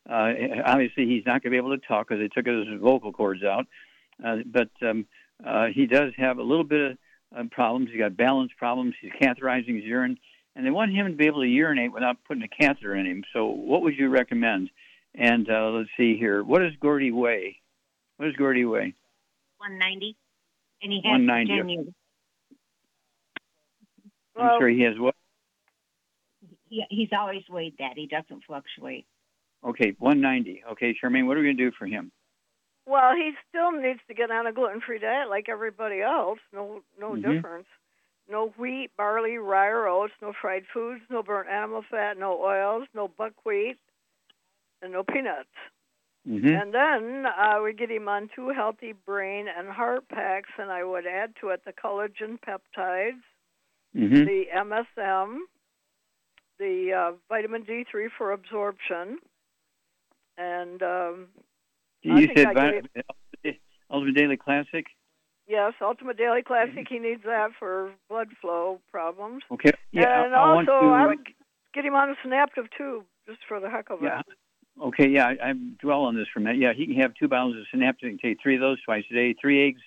Uh, 0.08 0.32
obviously, 0.64 1.06
he's 1.06 1.24
not 1.26 1.42
going 1.42 1.50
to 1.50 1.50
be 1.50 1.56
able 1.56 1.76
to 1.76 1.86
talk 1.86 2.08
because 2.08 2.20
they 2.20 2.28
took 2.28 2.46
his 2.46 2.80
vocal 2.80 3.12
cords 3.12 3.44
out. 3.44 3.66
Uh, 4.24 4.36
but 4.46 4.70
um, 4.82 5.06
uh, 5.44 5.66
he 5.66 5.86
does 5.86 6.12
have 6.16 6.38
a 6.38 6.42
little 6.42 6.64
bit 6.64 6.92
of 6.92 6.98
uh, 7.36 7.48
problems. 7.50 7.90
He's 7.90 8.00
got 8.00 8.16
balance 8.16 8.52
problems. 8.56 8.94
He's 9.00 9.12
catheterizing 9.20 9.76
his 9.76 9.84
urine, 9.84 10.18
and 10.58 10.66
they 10.66 10.70
want 10.72 10.92
him 10.92 11.06
to 11.06 11.16
be 11.16 11.26
able 11.26 11.40
to 11.42 11.46
urinate 11.46 11.92
without 11.92 12.16
putting 12.26 12.42
a 12.42 12.48
catheter 12.48 12.96
in 12.96 13.06
him. 13.06 13.22
So, 13.32 13.46
what 13.46 13.82
would 13.82 13.96
you 13.96 14.08
recommend? 14.08 14.70
And 15.14 15.48
uh, 15.48 15.70
let's 15.70 15.88
see 15.96 16.18
here. 16.18 16.42
What 16.42 16.58
does 16.58 16.72
Gordy 16.80 17.12
weigh? 17.12 17.56
What 18.16 18.26
does 18.26 18.34
Gordy 18.34 18.64
weigh? 18.64 18.92
190, 19.58 20.16
and 20.82 20.92
he 20.92 21.00
has 21.04 21.12
190. 21.12 21.56
10 21.56 21.68
years. 21.68 21.86
I'm 24.36 24.44
Well- 24.46 24.58
sorry, 24.58 24.76
he 24.76 24.82
has 24.82 24.98
what? 24.98 25.14
He, 26.68 26.84
he's 26.90 27.08
always 27.16 27.42
weighed 27.48 27.74
that. 27.78 27.92
He 27.96 28.06
doesn't 28.06 28.44
fluctuate. 28.44 29.06
Okay, 29.64 29.94
190. 29.98 30.64
Okay, 30.72 30.94
Charmaine, 31.02 31.26
what 31.26 31.36
are 31.36 31.40
we 31.40 31.46
going 31.46 31.56
to 31.56 31.70
do 31.70 31.76
for 31.78 31.86
him? 31.86 32.10
Well, 32.84 33.14
he 33.14 33.30
still 33.48 33.72
needs 33.72 34.00
to 34.08 34.14
get 34.14 34.30
on 34.30 34.46
a 34.46 34.52
gluten-free 34.52 34.98
diet 34.98 35.30
like 35.30 35.48
everybody 35.48 36.00
else. 36.00 36.38
No, 36.52 36.82
no 36.98 37.12
Mhm. 37.12 37.22
difference. 37.34 37.66
No 38.30 38.52
wheat, 38.58 38.90
barley, 38.96 39.38
rye, 39.38 39.68
or 39.68 39.88
oats. 39.88 40.12
No 40.20 40.32
fried 40.38 40.64
foods. 40.72 41.00
No 41.10 41.22
burnt 41.22 41.48
animal 41.48 41.82
fat. 41.90 42.18
No 42.18 42.38
oils. 42.42 42.86
No 42.94 43.08
buckwheat, 43.08 43.78
and 44.82 44.92
no 44.92 45.02
peanuts. 45.02 45.48
Mm-hmm. 46.28 46.46
And 46.48 46.74
then 46.74 47.24
I 47.26 47.58
would 47.58 47.78
get 47.78 47.90
him 47.90 48.06
on 48.08 48.28
two 48.34 48.50
healthy 48.50 48.92
brain 48.92 49.46
and 49.48 49.68
heart 49.68 50.08
packs, 50.10 50.50
and 50.58 50.70
I 50.70 50.84
would 50.84 51.06
add 51.06 51.32
to 51.40 51.48
it 51.50 51.62
the 51.64 51.72
collagen 51.72 52.38
peptides, 52.46 53.22
Mm-hmm. 53.96 54.24
the 54.26 54.44
MSM, 54.54 55.38
the 56.58 56.92
uh, 56.92 57.12
vitamin 57.30 57.62
D3 57.62 58.08
for 58.18 58.32
absorption, 58.32 59.16
and 60.36 60.82
um, 60.82 61.28
You 62.02 62.28
said 62.36 62.48
I 62.58 62.82
vi- 63.42 63.58
Ultimate 63.90 64.14
Daily 64.14 64.36
Classic? 64.36 64.84
Yes, 65.48 65.72
Ultimate 65.80 66.18
Daily 66.18 66.42
Classic. 66.42 66.86
He 66.88 66.98
needs 66.98 67.22
that 67.24 67.48
for 67.58 67.92
blood 68.08 68.28
flow 68.40 68.80
problems. 68.90 69.42
Okay. 69.50 69.72
Yeah, 69.92 70.24
and 70.24 70.34
I, 70.34 70.38
I 70.38 70.54
want 70.54 70.68
also, 70.68 70.80
to. 70.86 70.92
I 70.92 71.06
would 71.06 71.26
get 71.74 71.84
him 71.84 71.94
on 71.94 72.10
a 72.10 72.14
Synaptive 72.22 72.66
too, 72.76 73.04
just 73.26 73.40
for 73.48 73.58
the 73.58 73.70
heck 73.70 73.90
of 73.90 74.00
yeah. 74.02 74.20
it. 74.20 74.26
Okay, 74.80 75.08
yeah, 75.08 75.26
I, 75.26 75.50
I 75.50 75.52
dwell 75.80 76.02
on 76.02 76.14
this 76.14 76.28
for 76.32 76.38
a 76.38 76.42
minute. 76.42 76.60
Yeah, 76.60 76.72
he 76.72 76.86
can 76.86 76.96
have 76.96 77.12
two 77.14 77.28
bottles 77.28 77.56
of 77.56 77.64
synaptive. 77.70 78.10
Can 78.10 78.18
take 78.18 78.38
three 78.40 78.54
of 78.54 78.60
those 78.60 78.80
twice 78.82 79.04
a 79.10 79.14
day. 79.14 79.34
Three 79.40 79.66
eggs, 79.68 79.80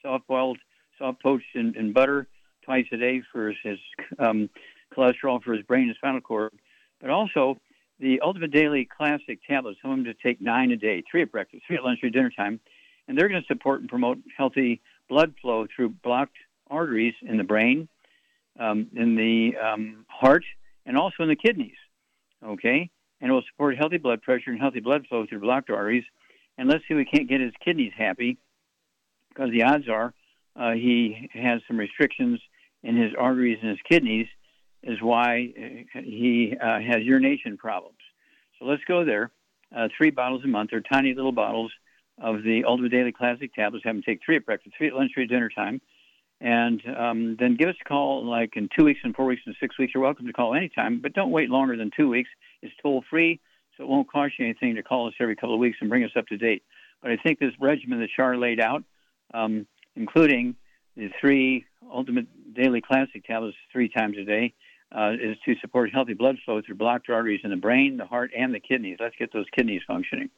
soft 0.00 0.26
boiled, 0.26 0.58
soft 0.98 1.22
poached 1.22 1.54
in, 1.54 1.74
in 1.76 1.92
butter 1.92 2.26
twice 2.64 2.86
a 2.92 2.96
day 2.96 3.22
for 3.30 3.48
his, 3.48 3.56
his 3.62 3.78
um, 4.18 4.48
cholesterol, 4.96 5.42
for 5.42 5.52
his 5.52 5.62
brain 5.66 5.88
and 5.88 5.96
spinal 5.96 6.22
cord. 6.22 6.52
But 7.00 7.10
also 7.10 7.58
the 8.00 8.20
Ultimate 8.20 8.50
Daily 8.50 8.88
Classic 8.96 9.38
tablets. 9.46 9.78
Some 9.82 9.90
of 9.90 9.96
them 9.98 10.04
to 10.06 10.14
take 10.14 10.40
nine 10.40 10.70
a 10.70 10.76
day, 10.76 11.02
three 11.10 11.22
at 11.22 11.32
breakfast, 11.32 11.64
three 11.66 11.76
at 11.76 11.84
lunch, 11.84 12.00
three 12.00 12.08
at 12.08 12.14
dinner 12.14 12.32
time, 12.34 12.60
and 13.06 13.16
they're 13.16 13.28
going 13.28 13.42
to 13.42 13.46
support 13.46 13.80
and 13.80 13.88
promote 13.88 14.18
healthy 14.36 14.80
blood 15.08 15.34
flow 15.40 15.66
through 15.74 15.90
blocked 15.90 16.36
arteries 16.70 17.14
in 17.22 17.36
the 17.36 17.44
brain, 17.44 17.88
um, 18.58 18.88
in 18.94 19.16
the 19.16 19.52
um, 19.56 20.06
heart, 20.08 20.44
and 20.86 20.96
also 20.96 21.22
in 21.22 21.28
the 21.28 21.36
kidneys. 21.36 21.76
Okay 22.44 22.90
and 23.24 23.30
it 23.30 23.32
will 23.32 23.42
support 23.50 23.74
healthy 23.78 23.96
blood 23.96 24.20
pressure 24.20 24.50
and 24.50 24.60
healthy 24.60 24.80
blood 24.80 25.06
flow 25.08 25.24
through 25.26 25.40
blocked 25.40 25.70
arteries. 25.70 26.04
And 26.58 26.68
let's 26.68 26.84
see, 26.86 26.92
we 26.92 27.06
can't 27.06 27.26
get 27.26 27.40
his 27.40 27.54
kidneys 27.64 27.92
happy 27.96 28.36
because 29.30 29.50
the 29.50 29.62
odds 29.62 29.88
are 29.88 30.12
uh, 30.54 30.72
he 30.72 31.30
has 31.32 31.62
some 31.66 31.78
restrictions 31.78 32.38
in 32.82 32.96
his 32.96 33.12
arteries 33.18 33.58
and 33.62 33.70
his 33.70 33.78
kidneys, 33.88 34.26
is 34.82 35.00
why 35.00 35.54
uh, 35.56 36.00
he 36.04 36.54
uh, 36.60 36.80
has 36.80 37.02
urination 37.02 37.56
problems. 37.56 37.96
So 38.58 38.66
let's 38.66 38.84
go 38.86 39.06
there. 39.06 39.30
Uh, 39.74 39.88
three 39.96 40.10
bottles 40.10 40.44
a 40.44 40.48
month. 40.48 40.70
They're 40.70 40.82
tiny 40.82 41.14
little 41.14 41.32
bottles 41.32 41.72
of 42.18 42.42
the 42.42 42.64
Ultimate 42.64 42.90
Daily 42.90 43.12
Classic 43.12 43.52
tablets. 43.54 43.84
Have 43.84 43.96
them 43.96 44.02
take 44.02 44.20
three 44.24 44.36
at 44.36 44.46
breakfast, 44.46 44.76
three 44.76 44.88
at 44.88 44.94
lunch, 44.94 45.12
three 45.14 45.24
at 45.24 45.30
dinner 45.30 45.50
time. 45.50 45.80
And 46.40 46.82
um, 46.96 47.36
then 47.38 47.56
give 47.56 47.68
us 47.68 47.76
a 47.80 47.88
call 47.88 48.24
like 48.28 48.56
in 48.56 48.68
two 48.76 48.84
weeks 48.84 49.00
and 49.02 49.14
four 49.14 49.26
weeks 49.26 49.42
and 49.46 49.54
six 49.60 49.78
weeks. 49.78 49.92
You're 49.94 50.02
welcome 50.02 50.26
to 50.26 50.32
call 50.32 50.54
anytime, 50.54 51.00
but 51.00 51.14
don't 51.14 51.30
wait 51.30 51.48
longer 51.48 51.76
than 51.76 51.90
two 51.96 52.08
weeks. 52.08 52.28
It's 52.60 52.74
toll 52.82 53.04
free, 53.08 53.40
so 53.76 53.84
it 53.84 53.88
won't 53.88 54.10
cost 54.10 54.34
you 54.38 54.44
anything 54.44 54.74
to 54.74 54.82
call 54.82 55.08
us 55.08 55.14
every 55.20 55.36
couple 55.36 55.54
of 55.54 55.60
weeks 55.60 55.78
and 55.80 55.88
bring 55.88 56.04
us 56.04 56.10
up 56.16 56.26
to 56.28 56.36
date. 56.36 56.62
But 57.02 57.12
I 57.12 57.16
think 57.16 57.38
this 57.38 57.52
regimen 57.60 58.00
that 58.00 58.10
Char 58.14 58.36
laid 58.36 58.60
out, 58.60 58.82
um, 59.32 59.66
including 59.96 60.56
the 60.96 61.10
three 61.20 61.64
Ultimate 61.92 62.26
Daily 62.54 62.80
Classic 62.80 63.24
tablets 63.24 63.56
three 63.72 63.88
times 63.88 64.16
a 64.18 64.24
day, 64.24 64.54
uh, 64.94 65.12
is 65.12 65.36
to 65.44 65.54
support 65.60 65.90
healthy 65.92 66.14
blood 66.14 66.36
flow 66.44 66.60
through 66.64 66.76
blocked 66.76 67.08
arteries 67.10 67.40
in 67.42 67.50
the 67.50 67.56
brain, 67.56 67.96
the 67.96 68.06
heart, 68.06 68.30
and 68.36 68.54
the 68.54 68.60
kidneys. 68.60 68.98
Let's 69.00 69.16
get 69.18 69.32
those 69.32 69.46
kidneys 69.56 69.82
functioning. 69.86 70.30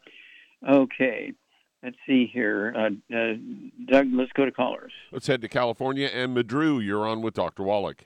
Okay. 0.66 1.32
Let's 1.86 1.98
see 2.04 2.28
here. 2.32 2.74
Uh, 2.76 3.16
uh, 3.16 3.34
Doug, 3.86 4.08
let's 4.12 4.32
go 4.32 4.44
to 4.44 4.50
callers. 4.50 4.90
Let's 5.12 5.28
head 5.28 5.40
to 5.42 5.48
California. 5.48 6.08
And 6.12 6.36
Madru, 6.36 6.84
you're 6.84 7.06
on 7.06 7.22
with 7.22 7.34
Dr. 7.34 7.62
Wallach. 7.62 8.04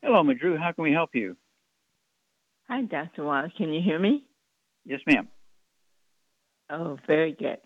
Hello, 0.00 0.22
Madru. 0.22 0.56
How 0.56 0.70
can 0.70 0.84
we 0.84 0.92
help 0.92 1.10
you? 1.12 1.36
Hi, 2.68 2.82
Dr. 2.82 3.24
Wallach. 3.24 3.50
Can 3.56 3.72
you 3.72 3.82
hear 3.82 3.98
me? 3.98 4.22
Yes, 4.84 5.00
ma'am. 5.08 5.26
Oh, 6.70 6.96
very 7.08 7.32
good. 7.32 7.56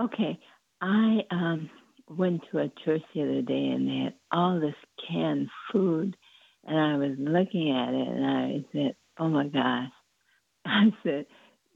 Okay. 0.00 0.36
I 0.80 1.18
um 1.30 1.70
went 2.08 2.40
to 2.50 2.58
a 2.58 2.72
church 2.84 3.02
the 3.14 3.22
other 3.22 3.42
day 3.42 3.66
and 3.68 3.86
they 3.86 4.04
had 4.06 4.14
all 4.32 4.58
this 4.58 4.74
canned 5.08 5.48
food 5.70 6.16
and 6.64 6.76
I 6.76 6.96
was 6.96 7.16
looking 7.18 7.70
at 7.70 7.94
it 7.94 8.08
and 8.08 8.26
I 8.26 8.64
said, 8.72 8.96
Oh 9.16 9.28
my 9.28 9.46
gosh. 9.46 9.90
I 10.66 10.92
said, 11.04 11.26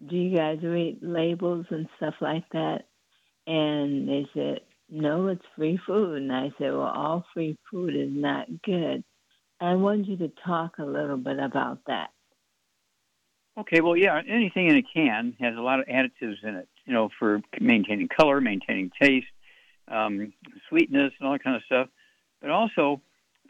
Do 0.05 0.17
you 0.17 0.37
guys 0.37 0.59
read 0.61 0.99
labels 1.03 1.67
and 1.71 1.87
stuff 1.99 2.15
like 2.21 2.43
that? 2.51 2.81
And 3.47 4.09
they 4.09 4.27
said, 4.35 4.61
No, 4.91 5.29
it's 5.29 5.45
free 5.57 5.79
food. 5.87 6.23
And 6.23 6.33
I 6.33 6.51
said, 6.59 6.73
Well, 6.73 6.83
all 6.83 7.25
free 7.33 7.57
food 7.71 7.95
is 7.95 8.11
not 8.11 8.47
good. 8.63 9.05
I 9.61 9.75
want 9.75 10.07
you 10.07 10.17
to 10.19 10.33
talk 10.45 10.79
a 10.79 10.85
little 10.85 11.17
bit 11.17 11.39
about 11.39 11.81
that. 11.87 12.11
Okay, 13.59 13.81
well, 13.81 13.97
yeah, 13.97 14.21
anything 14.29 14.69
in 14.69 14.77
a 14.77 14.83
can 14.83 15.35
has 15.41 15.57
a 15.57 15.61
lot 15.61 15.81
of 15.81 15.87
additives 15.87 16.43
in 16.43 16.57
it, 16.57 16.69
you 16.85 16.93
know, 16.93 17.09
for 17.19 17.41
maintaining 17.59 18.07
color, 18.09 18.39
maintaining 18.39 18.91
taste, 19.01 19.27
um, 19.89 20.35
sweetness, 20.69 21.13
and 21.19 21.27
all 21.27 21.33
that 21.33 21.43
kind 21.43 21.57
of 21.57 21.63
stuff. 21.65 21.89
But 22.43 22.51
also, 22.51 23.01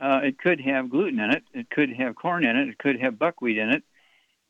uh, 0.00 0.20
it 0.22 0.38
could 0.38 0.60
have 0.60 0.90
gluten 0.90 1.18
in 1.18 1.30
it. 1.30 1.42
It 1.52 1.70
could 1.70 1.92
have 1.92 2.14
corn 2.14 2.44
in 2.44 2.56
it. 2.56 2.68
It 2.68 2.78
could 2.78 3.00
have 3.00 3.18
buckwheat 3.18 3.58
in 3.58 3.70
it. 3.70 3.82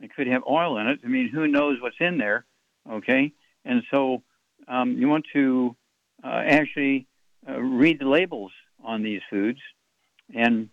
It 0.01 0.15
could 0.15 0.27
have 0.27 0.43
oil 0.47 0.77
in 0.77 0.89
it. 0.89 1.01
I 1.03 1.09
mean, 1.09 1.31
who 1.31 1.49
knows 1.49 1.81
what's 1.81 1.97
in 2.01 2.19
there? 2.19 2.45
Okay, 2.91 3.33
and 3.65 3.83
so 3.91 4.23
um, 4.69 4.97
you 4.99 5.09
want 5.09 5.27
to 5.33 5.77
uh, 6.25 6.43
actually 6.47 7.07
uh, 7.49 7.61
read 7.61 7.99
the 8.01 8.09
labels 8.09 8.53
on 8.85 9.03
these 9.03 9.21
foods, 9.31 9.61
and 10.35 10.69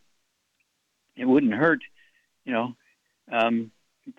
it 1.16 1.26
wouldn't 1.26 1.54
hurt, 1.54 1.80
you 2.46 2.54
know, 2.54 2.76
um, 3.32 3.72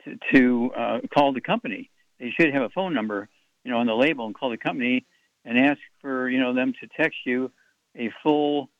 to, 0.04 0.16
to 0.32 0.70
uh, 0.76 0.98
call 1.12 1.32
the 1.32 1.40
company. 1.40 1.90
They 2.20 2.32
should 2.38 2.52
have 2.54 2.62
a 2.62 2.68
phone 2.70 2.94
number, 2.94 3.28
you 3.64 3.70
know, 3.70 3.78
on 3.78 3.86
the 3.86 3.94
label 3.94 4.26
and 4.26 4.34
call 4.34 4.50
the 4.50 4.56
company 4.56 5.04
and 5.44 5.58
ask 5.58 5.78
for, 6.00 6.28
you 6.28 6.40
know, 6.40 6.54
them 6.54 6.72
to 6.80 6.88
text 6.96 7.18
you 7.26 7.50
a 7.96 8.10
full 8.22 8.70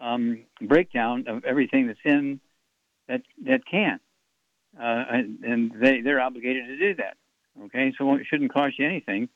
um, 0.00 0.44
breakdown 0.60 1.24
of 1.28 1.44
everything 1.44 1.86
that's 1.86 1.98
in 2.04 2.40
that 3.08 3.22
that 3.44 3.60
can, 3.70 3.98
uh, 4.78 5.04
and, 5.10 5.44
and 5.44 5.72
they 5.80 6.00
they're 6.00 6.20
obligated 6.20 6.66
to 6.66 6.76
do 6.76 6.94
that. 6.94 7.16
Okay, 7.64 7.92
so 7.98 8.14
it 8.14 8.26
shouldn't 8.26 8.52
cost 8.52 8.78
you 8.78 8.86
anything 8.86 9.28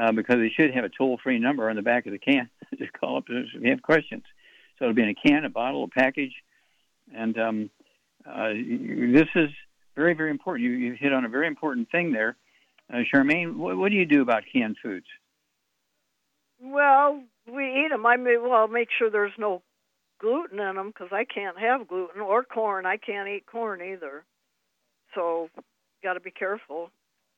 uh, 0.00 0.12
because 0.12 0.36
they 0.36 0.48
should 0.48 0.74
have 0.74 0.84
a 0.84 0.88
toll-free 0.88 1.38
number 1.38 1.68
on 1.68 1.76
the 1.76 1.82
back 1.82 2.06
of 2.06 2.12
the 2.12 2.18
can. 2.18 2.48
Just 2.78 2.92
call 2.92 3.18
up 3.18 3.24
if 3.28 3.46
you 3.54 3.70
have 3.70 3.82
questions. 3.82 4.22
So 4.78 4.86
it'll 4.86 4.94
be 4.94 5.02
in 5.02 5.10
a 5.10 5.14
can, 5.14 5.44
a 5.44 5.50
bottle, 5.50 5.84
a 5.84 5.88
package, 5.88 6.32
and 7.14 7.38
um, 7.38 7.70
uh, 8.26 8.52
this 8.54 9.28
is 9.34 9.50
very, 9.94 10.14
very 10.14 10.30
important. 10.30 10.64
You, 10.64 10.70
you 10.70 10.96
hit 10.98 11.12
on 11.12 11.24
a 11.24 11.28
very 11.28 11.46
important 11.46 11.90
thing 11.90 12.12
there. 12.12 12.36
Uh, 12.92 12.98
Charmaine, 13.12 13.56
what, 13.56 13.76
what 13.76 13.90
do 13.90 13.96
you 13.96 14.06
do 14.06 14.22
about 14.22 14.44
canned 14.50 14.76
foods? 14.82 15.06
Well, 16.62 17.22
we 17.46 17.84
eat 17.84 17.90
them. 17.90 18.06
I 18.06 18.16
may 18.16 18.36
well 18.38 18.68
make 18.68 18.88
sure 18.98 19.10
there's 19.10 19.32
no 19.38 19.62
gluten 20.18 20.60
in 20.60 20.76
them 20.76 20.88
because 20.88 21.08
I 21.12 21.24
can't 21.24 21.58
have 21.58 21.88
gluten 21.88 22.20
or 22.22 22.42
corn. 22.42 22.86
I 22.86 22.96
can't 22.96 23.28
eat 23.28 23.44
corn 23.46 23.80
either. 23.82 24.24
So, 25.14 25.50
got 26.02 26.14
to 26.14 26.20
be 26.20 26.30
careful. 26.30 26.90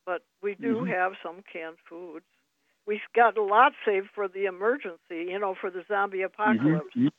But 0.05 0.23
we 0.43 0.55
do 0.55 0.79
Mhm. 0.83 0.89
have 0.89 1.13
some 1.23 1.43
canned 1.53 1.79
foods. 1.89 2.27
We've 2.87 3.01
got 3.15 3.37
a 3.39 3.43
lot 3.43 3.73
saved 3.85 4.09
for 4.15 4.29
the 4.29 4.47
emergency, 4.47 5.31
you 5.31 5.39
know, 5.39 5.55
for 5.61 5.71
the 5.71 5.85
zombie 5.87 6.23
apocalypse. 6.23 6.95
Mhm. 6.97 7.11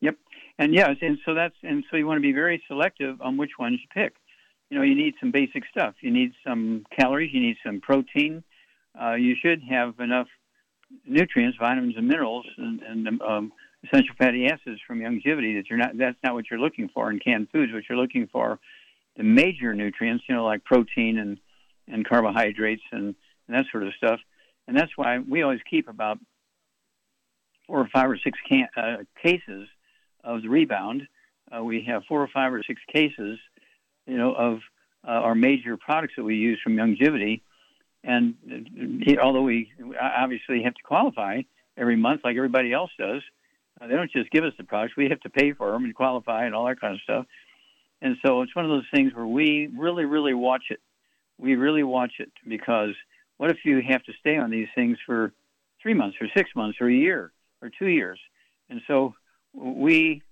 Yep. 0.00 0.18
And 0.58 0.74
yes, 0.74 0.96
and 1.00 1.18
so 1.24 1.34
that's 1.34 1.54
and 1.62 1.84
so 1.90 1.96
you 1.96 2.06
want 2.06 2.18
to 2.18 2.22
be 2.22 2.32
very 2.32 2.62
selective 2.66 3.20
on 3.22 3.36
which 3.36 3.52
ones 3.58 3.80
you 3.80 3.88
pick. 3.94 4.14
You 4.68 4.78
know, 4.78 4.84
you 4.84 4.94
need 4.94 5.14
some 5.20 5.30
basic 5.30 5.64
stuff. 5.66 5.94
You 6.00 6.10
need 6.10 6.32
some 6.44 6.84
calories. 6.90 7.32
You 7.32 7.40
need 7.40 7.56
some 7.64 7.80
protein. 7.80 8.42
Uh, 9.00 9.14
you 9.14 9.34
should 9.40 9.62
have 9.62 10.00
enough 10.00 10.28
nutrients, 11.06 11.56
vitamins, 11.58 11.94
and 11.96 12.06
minerals, 12.06 12.46
and, 12.58 12.82
and 12.82 13.22
um, 13.22 13.52
essential 13.84 14.14
fatty 14.18 14.46
acids 14.46 14.80
from 14.86 15.00
Youngevity. 15.00 15.56
That 15.56 15.64
you're 15.70 15.78
not. 15.78 15.96
That's 15.96 16.18
not 16.24 16.34
what 16.34 16.50
you're 16.50 16.60
looking 16.60 16.88
for 16.92 17.10
in 17.10 17.18
canned 17.18 17.48
foods. 17.50 17.72
What 17.72 17.84
you're 17.88 17.98
looking 17.98 18.26
for, 18.26 18.58
the 19.16 19.22
major 19.22 19.74
nutrients. 19.74 20.24
You 20.28 20.34
know, 20.34 20.44
like 20.44 20.64
protein 20.64 21.18
and 21.18 21.38
and 21.88 22.06
carbohydrates 22.06 22.82
and, 22.92 23.14
and 23.46 23.56
that 23.56 23.64
sort 23.70 23.84
of 23.84 23.92
stuff. 23.96 24.20
And 24.72 24.80
that's 24.80 24.96
why 24.96 25.18
we 25.18 25.42
always 25.42 25.60
keep 25.68 25.86
about 25.86 26.18
four 27.66 27.80
or 27.80 27.88
five 27.92 28.08
or 28.08 28.16
six 28.16 28.38
can, 28.48 28.68
uh, 28.74 29.04
cases 29.22 29.68
of 30.24 30.40
the 30.40 30.48
rebound. 30.48 31.06
Uh, 31.54 31.62
we 31.62 31.84
have 31.88 32.04
four 32.08 32.22
or 32.22 32.28
five 32.28 32.54
or 32.54 32.62
six 32.62 32.80
cases, 32.90 33.38
you 34.06 34.16
know, 34.16 34.32
of 34.32 34.60
uh, 35.06 35.10
our 35.10 35.34
major 35.34 35.76
products 35.76 36.14
that 36.16 36.24
we 36.24 36.36
use 36.36 36.58
from 36.64 36.76
Youngevity. 36.76 37.42
And 38.02 39.04
uh, 39.06 39.20
although 39.20 39.42
we 39.42 39.70
obviously 40.00 40.62
have 40.62 40.72
to 40.72 40.82
qualify 40.82 41.42
every 41.76 41.96
month, 41.96 42.22
like 42.24 42.38
everybody 42.38 42.72
else 42.72 42.92
does, 42.98 43.20
uh, 43.78 43.88
they 43.88 43.94
don't 43.94 44.10
just 44.10 44.30
give 44.30 44.42
us 44.42 44.54
the 44.56 44.64
products; 44.64 44.96
we 44.96 45.10
have 45.10 45.20
to 45.20 45.28
pay 45.28 45.52
for 45.52 45.70
them 45.72 45.84
and 45.84 45.94
qualify 45.94 46.46
and 46.46 46.54
all 46.54 46.64
that 46.64 46.80
kind 46.80 46.94
of 46.94 47.00
stuff. 47.02 47.26
And 48.00 48.16
so 48.24 48.40
it's 48.40 48.56
one 48.56 48.64
of 48.64 48.70
those 48.70 48.88
things 48.94 49.12
where 49.12 49.26
we 49.26 49.68
really, 49.76 50.06
really 50.06 50.32
watch 50.32 50.64
it. 50.70 50.80
We 51.36 51.56
really 51.56 51.82
watch 51.82 52.12
it 52.20 52.32
because 52.48 52.94
what 53.42 53.50
if 53.50 53.64
you 53.64 53.82
have 53.82 54.04
to 54.04 54.12
stay 54.20 54.36
on 54.36 54.52
these 54.52 54.68
things 54.72 54.98
for 55.04 55.32
three 55.82 55.94
months 55.94 56.16
or 56.20 56.28
six 56.36 56.50
months 56.54 56.78
or 56.80 56.88
a 56.88 56.94
year 56.94 57.32
or 57.60 57.72
two 57.76 57.88
years? 57.88 58.20
And 58.70 58.80
so 58.86 59.14
we 59.52 60.22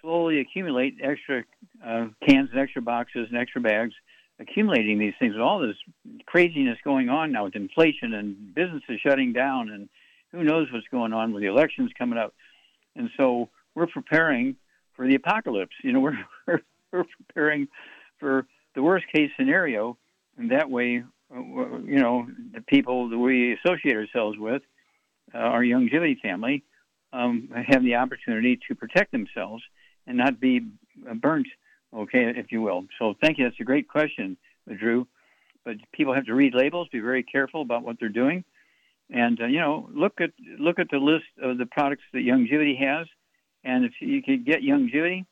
slowly 0.00 0.40
accumulate 0.40 0.94
extra 1.02 1.44
uh, 1.86 2.06
cans 2.26 2.48
and 2.52 2.58
extra 2.58 2.80
boxes 2.80 3.26
and 3.28 3.36
extra 3.36 3.60
bags, 3.60 3.92
accumulating 4.40 4.98
these 4.98 5.12
things 5.18 5.34
with 5.34 5.42
all 5.42 5.58
this 5.58 5.76
craziness 6.24 6.78
going 6.82 7.10
on 7.10 7.32
now 7.32 7.44
with 7.44 7.54
inflation 7.54 8.14
and 8.14 8.54
businesses 8.54 8.98
shutting 9.06 9.34
down 9.34 9.68
and 9.68 9.90
who 10.32 10.42
knows 10.42 10.66
what's 10.72 10.88
going 10.90 11.12
on 11.12 11.34
with 11.34 11.42
the 11.42 11.48
elections 11.48 11.90
coming 11.98 12.18
up. 12.18 12.32
And 12.96 13.10
so 13.18 13.50
we're 13.74 13.88
preparing 13.88 14.56
for 14.96 15.06
the 15.06 15.16
apocalypse. 15.16 15.76
You 15.82 15.92
know, 15.92 16.00
we're 16.00 16.16
we're, 16.46 17.04
preparing 17.26 17.68
for 18.18 18.46
the 18.74 18.82
worst 18.82 19.04
case 19.14 19.30
scenario, 19.36 19.98
and 20.38 20.50
that 20.50 20.70
way, 20.70 21.04
you 21.34 21.98
know, 21.98 22.26
the 22.52 22.60
people 22.60 23.08
that 23.08 23.18
we 23.18 23.54
associate 23.54 23.96
ourselves 23.96 24.38
with, 24.38 24.62
uh, 25.34 25.38
our 25.38 25.62
Youngevity 25.62 26.20
family, 26.20 26.64
um, 27.12 27.48
have 27.66 27.82
the 27.82 27.96
opportunity 27.96 28.58
to 28.68 28.74
protect 28.74 29.12
themselves 29.12 29.62
and 30.06 30.16
not 30.16 30.40
be 30.40 30.60
burnt, 31.16 31.46
okay, 31.96 32.32
if 32.36 32.52
you 32.52 32.60
will. 32.62 32.86
So 32.98 33.14
thank 33.22 33.38
you. 33.38 33.44
That's 33.44 33.60
a 33.60 33.64
great 33.64 33.88
question, 33.88 34.36
Drew. 34.78 35.06
But 35.64 35.76
people 35.92 36.14
have 36.14 36.26
to 36.26 36.34
read 36.34 36.54
labels, 36.54 36.88
be 36.92 37.00
very 37.00 37.22
careful 37.22 37.62
about 37.62 37.82
what 37.82 37.96
they're 37.98 38.08
doing, 38.10 38.44
and 39.10 39.40
uh, 39.40 39.46
you 39.46 39.60
know, 39.60 39.88
look 39.94 40.20
at 40.20 40.30
look 40.58 40.78
at 40.78 40.88
the 40.90 40.98
list 40.98 41.24
of 41.42 41.58
the 41.58 41.66
products 41.66 42.02
that 42.12 42.20
Youngevity 42.20 42.78
has, 42.78 43.06
and 43.64 43.84
if 43.84 43.92
you 44.00 44.22
could 44.22 44.44
get 44.44 44.60
Youngevity, 44.60 45.24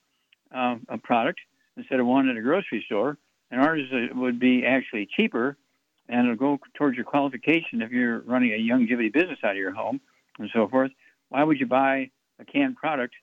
uh, 0.54 0.76
a 0.88 0.98
product 0.98 1.40
instead 1.76 2.00
of 2.00 2.06
one 2.06 2.28
at 2.28 2.36
a 2.36 2.42
grocery 2.42 2.82
store, 2.86 3.18
and 3.50 3.60
ours 3.60 3.82
uh, 3.92 4.14
would 4.14 4.38
be 4.38 4.64
actually 4.64 5.06
cheaper, 5.16 5.56
and 6.08 6.26
it'll 6.26 6.36
go 6.36 6.58
towards 6.74 6.96
your 6.96 7.04
qualification 7.04 7.82
if 7.82 7.90
you're 7.90 8.20
running 8.20 8.52
a 8.52 8.58
Youngevity 8.58 9.12
business 9.12 9.38
out 9.44 9.52
of 9.52 9.56
your 9.56 9.72
home 9.72 10.00
and 10.38 10.50
so 10.54 10.68
forth. 10.68 10.90
Why 11.28 11.44
would 11.44 11.60
you 11.60 11.66
buy 11.66 12.10
a 12.38 12.44
canned 12.44 12.76
product 12.76 13.14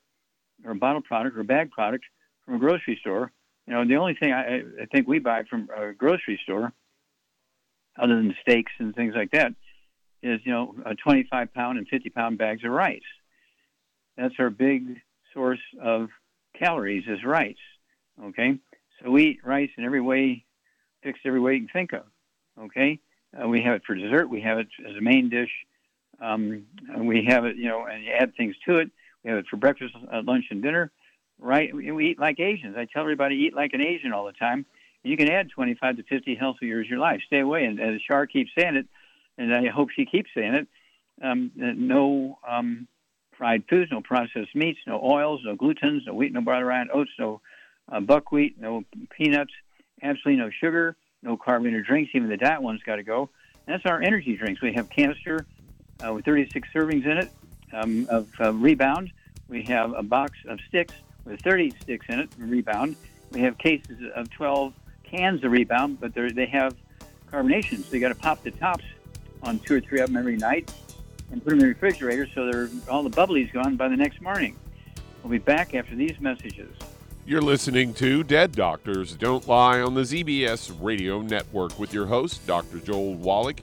or 0.66 0.72
a 0.72 0.76
bottle 0.76 1.02
product 1.02 1.38
or 1.38 1.42
a 1.42 1.46
bag 1.46 1.72
product 1.72 2.06
from 2.46 2.56
a 2.56 2.60
grocery 2.60 2.98
store? 3.02 3.32
You 3.68 3.74
know, 3.74 3.86
the 3.86 3.98
only 3.98 4.16
thing 4.16 4.32
I, 4.32 4.58
I 4.82 4.86
think 4.92 5.08
we 5.08 5.20
buy 5.20 5.44
from 5.50 5.70
a 5.76 5.94
grocery 5.94 6.40
store, 6.44 6.74
other 8.02 8.16
than 8.16 8.36
steaks 8.42 8.72
and 8.80 8.96
things 8.96 9.14
like 9.16 9.32
that, 9.32 9.54
is 10.24 10.40
you 10.44 10.52
know 10.52 10.76
a 10.86 10.96
25 10.96 11.54
pound 11.54 11.78
and 11.78 11.88
50 11.88 12.10
pound 12.10 12.38
bags 12.38 12.64
of 12.64 12.72
rice. 12.72 13.02
That's 14.18 14.34
our 14.40 14.50
big 14.50 14.98
source 15.34 15.60
of 15.82 16.10
calories 16.58 17.04
is 17.08 17.24
rice. 17.24 17.56
Okay, 18.22 18.58
so 19.02 19.12
we 19.12 19.28
eat 19.28 19.40
rice 19.46 19.70
in 19.78 19.86
every 19.86 20.02
way, 20.02 20.46
fixed 21.04 21.22
every 21.26 21.40
way 21.40 21.54
you 21.54 21.60
can 21.60 21.70
think 21.70 21.94
of. 21.94 22.04
Okay, 22.62 23.00
uh, 23.42 23.48
we 23.48 23.62
have 23.62 23.76
it 23.76 23.84
for 23.86 23.96
dessert. 23.96 24.30
We 24.30 24.42
have 24.42 24.60
it 24.60 24.68
as 24.88 24.96
a 24.96 25.02
main 25.02 25.30
dish. 25.30 25.52
Um, 26.22 26.66
we 26.98 27.26
have 27.26 27.46
it, 27.46 27.56
you 27.56 27.70
know, 27.70 27.86
and 27.86 28.04
you 28.04 28.12
add 28.12 28.36
things 28.36 28.56
to 28.68 28.78
it. 28.78 28.90
We 29.24 29.30
have 29.30 29.40
it 29.40 29.46
for 29.50 29.58
breakfast, 29.58 29.96
uh, 30.12 30.22
lunch, 30.24 30.46
and 30.50 30.62
dinner. 30.62 30.92
Right? 31.40 31.74
We, 31.74 31.92
we 31.92 32.12
eat 32.12 32.20
like 32.20 32.40
Asians. 32.40 32.76
I 32.78 32.86
tell 32.86 33.02
everybody 33.02 33.36
eat 33.36 33.56
like 33.56 33.74
an 33.74 33.82
Asian 33.82 34.12
all 34.12 34.26
the 34.26 34.34
time. 34.34 34.66
You 35.04 35.16
can 35.16 35.30
add 35.30 35.50
25 35.50 35.98
to 35.98 36.04
50 36.04 36.36
healthy 36.36 36.66
years 36.66 36.88
of 36.88 36.90
your 36.90 37.00
life. 37.00 37.22
Stay 37.26 37.40
away. 37.40 37.64
And 37.64 37.80
as 37.80 38.02
Char 38.02 38.28
keeps 38.28 38.52
saying 38.58 38.76
it, 38.76 38.88
and 39.38 39.54
I 39.54 39.70
hope 39.70 39.90
she 39.96 40.06
keeps 40.06 40.30
saying 40.36 40.56
it, 40.56 40.68
um, 41.22 41.52
no 41.56 42.38
um, 42.48 42.88
fried 43.38 43.64
foods, 43.70 43.90
no 43.92 44.02
processed 44.02 44.54
meats, 44.54 44.80
no 44.86 45.02
oils, 45.02 45.42
no 45.46 45.56
glutens, 45.56 46.06
no 46.06 46.14
wheat, 46.14 46.34
no 46.34 46.42
barley, 46.42 46.90
oats, 46.94 47.12
no 47.18 47.40
uh, 47.90 48.02
buckwheat, 48.02 48.60
no 48.60 48.84
peanuts, 49.18 49.54
absolutely 50.04 50.44
no 50.44 50.50
sugar, 50.50 50.98
no 51.22 51.38
carbonated 51.38 51.86
drinks. 51.86 52.12
Even 52.14 52.30
the 52.30 52.38
diet 52.38 52.62
one's 52.62 52.84
got 52.84 52.98
to 52.98 53.04
go. 53.04 53.30
And 53.68 53.74
that's 53.74 53.86
our 53.86 54.02
energy 54.02 54.36
drinks. 54.36 54.62
We 54.62 54.74
have 54.74 54.90
canister 54.90 55.46
uh, 56.06 56.14
with 56.14 56.26
36 56.26 56.68
servings 56.74 57.06
in 57.06 57.18
it 57.18 57.32
um, 57.74 58.08
of 58.10 58.30
uh, 58.40 58.54
Rebound. 58.54 59.12
We 59.48 59.64
have 59.64 59.94
a 59.94 60.04
box 60.04 60.38
of 60.48 60.60
sticks 60.68 60.94
with 61.26 61.42
30 61.42 61.72
sticks 61.82 62.06
in 62.10 62.20
it, 62.20 62.30
Rebound. 62.38 62.96
We 63.32 63.42
have 63.42 63.58
cases 63.58 63.98
of 64.16 64.30
12 64.32 64.74
cans 65.04 65.44
of 65.44 65.52
Rebound, 65.52 66.00
but 66.00 66.14
they 66.14 66.46
have 66.48 66.76
carbonation, 67.32 67.84
so 67.84 67.96
you 67.96 68.00
got 68.00 68.10
to 68.10 68.16
pop 68.16 68.44
the 68.44 68.52
tops 68.52 68.86
on 69.44 69.60
two 69.60 69.76
or 69.76 69.82
three 69.82 70.00
of 70.00 70.08
them 70.08 70.18
every 70.18 70.36
night 70.36 70.72
and 71.32 71.44
put 71.44 71.52
them 71.52 71.60
in 71.60 71.66
the 71.66 71.68
refrigerator 71.68 72.28
so 72.34 72.46
they're 72.46 72.70
all 72.90 73.04
the 73.04 73.10
bubbly's 73.10 73.52
gone 73.52 73.76
by 73.76 73.88
the 73.88 73.96
next 73.96 74.22
morning. 74.22 74.56
We'll 75.24 75.32
be 75.32 75.38
back 75.38 75.76
after 75.76 75.96
these 75.96 76.20
messages. 76.20 76.74
You're 77.30 77.44
listening 77.44 77.94
to 77.94 78.24
Dead 78.24 78.54
Doctors 78.54 79.16
Don't 79.16 79.48
Lie 79.48 79.82
on 79.82 79.94
the 79.94 80.02
ZBS 80.02 80.76
Radio 80.82 81.22
Network 81.22 81.78
with 81.78 81.94
your 81.94 82.08
host, 82.08 82.44
Dr. 82.48 82.80
Joel 82.80 83.14
Wallach. 83.14 83.62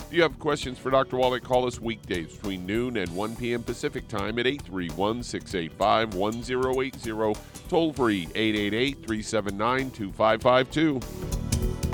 If 0.00 0.12
you 0.12 0.20
have 0.22 0.36
questions 0.40 0.80
for 0.80 0.90
Dr. 0.90 1.18
Wallach, 1.18 1.44
call 1.44 1.64
us 1.64 1.78
weekdays 1.78 2.34
between 2.34 2.66
noon 2.66 2.96
and 2.96 3.08
1 3.14 3.36
p.m. 3.36 3.62
Pacific 3.62 4.08
Time 4.08 4.40
at 4.40 4.48
831 4.48 5.22
685 5.22 6.14
1080, 6.14 7.40
toll 7.68 7.92
free 7.92 8.26
888 8.34 9.06
379 9.06 9.90
2552. 9.92 11.93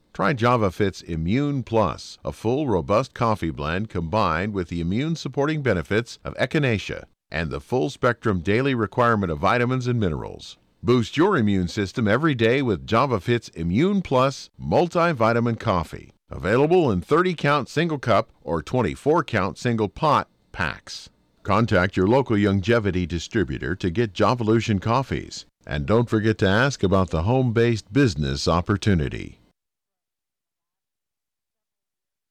Try 0.21 0.35
JavaFit's 0.35 1.01
Immune 1.01 1.63
Plus, 1.63 2.19
a 2.23 2.31
full, 2.31 2.67
robust 2.67 3.15
coffee 3.15 3.49
blend 3.49 3.89
combined 3.89 4.53
with 4.53 4.67
the 4.67 4.79
immune 4.79 5.15
supporting 5.15 5.63
benefits 5.63 6.19
of 6.23 6.35
echinacea 6.35 7.05
and 7.31 7.49
the 7.49 7.59
full 7.59 7.89
spectrum 7.89 8.41
daily 8.41 8.75
requirement 8.75 9.31
of 9.31 9.39
vitamins 9.39 9.87
and 9.87 9.99
minerals. 9.99 10.59
Boost 10.83 11.17
your 11.17 11.37
immune 11.37 11.67
system 11.67 12.07
every 12.07 12.35
day 12.35 12.61
with 12.61 12.85
JavaFit's 12.85 13.49
Immune 13.55 14.03
Plus 14.03 14.51
multivitamin 14.61 15.59
coffee. 15.59 16.11
Available 16.29 16.91
in 16.91 17.01
30 17.01 17.33
count 17.33 17.67
single 17.67 17.97
cup 17.97 18.29
or 18.43 18.61
24 18.61 19.23
count 19.23 19.57
single 19.57 19.89
pot 19.89 20.29
packs. 20.51 21.09
Contact 21.41 21.97
your 21.97 22.05
local 22.05 22.35
Youngevity 22.35 23.07
distributor 23.07 23.75
to 23.75 23.89
get 23.89 24.13
Javalution 24.13 24.79
coffees. 24.79 25.47
And 25.65 25.87
don't 25.87 26.11
forget 26.11 26.37
to 26.37 26.47
ask 26.47 26.83
about 26.83 27.09
the 27.09 27.23
home 27.23 27.53
based 27.53 27.91
business 27.91 28.47
opportunity. 28.47 29.40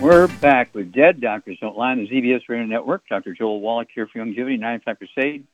We're 0.00 0.28
back 0.40 0.74
with 0.74 0.92
Dead 0.92 1.22
Doctors 1.22 1.56
Don't 1.58 1.76
Lie 1.76 1.92
on 1.92 1.98
the 1.98 2.08
ZBS 2.08 2.42
Radio 2.48 2.66
Network. 2.66 3.08
Dr. 3.08 3.32
Joel 3.32 3.60
Wallach 3.60 3.88
here 3.94 4.06
for 4.06 4.18
Youngevity 4.18 4.58
95 4.58 4.98
Crusade. 4.98 5.46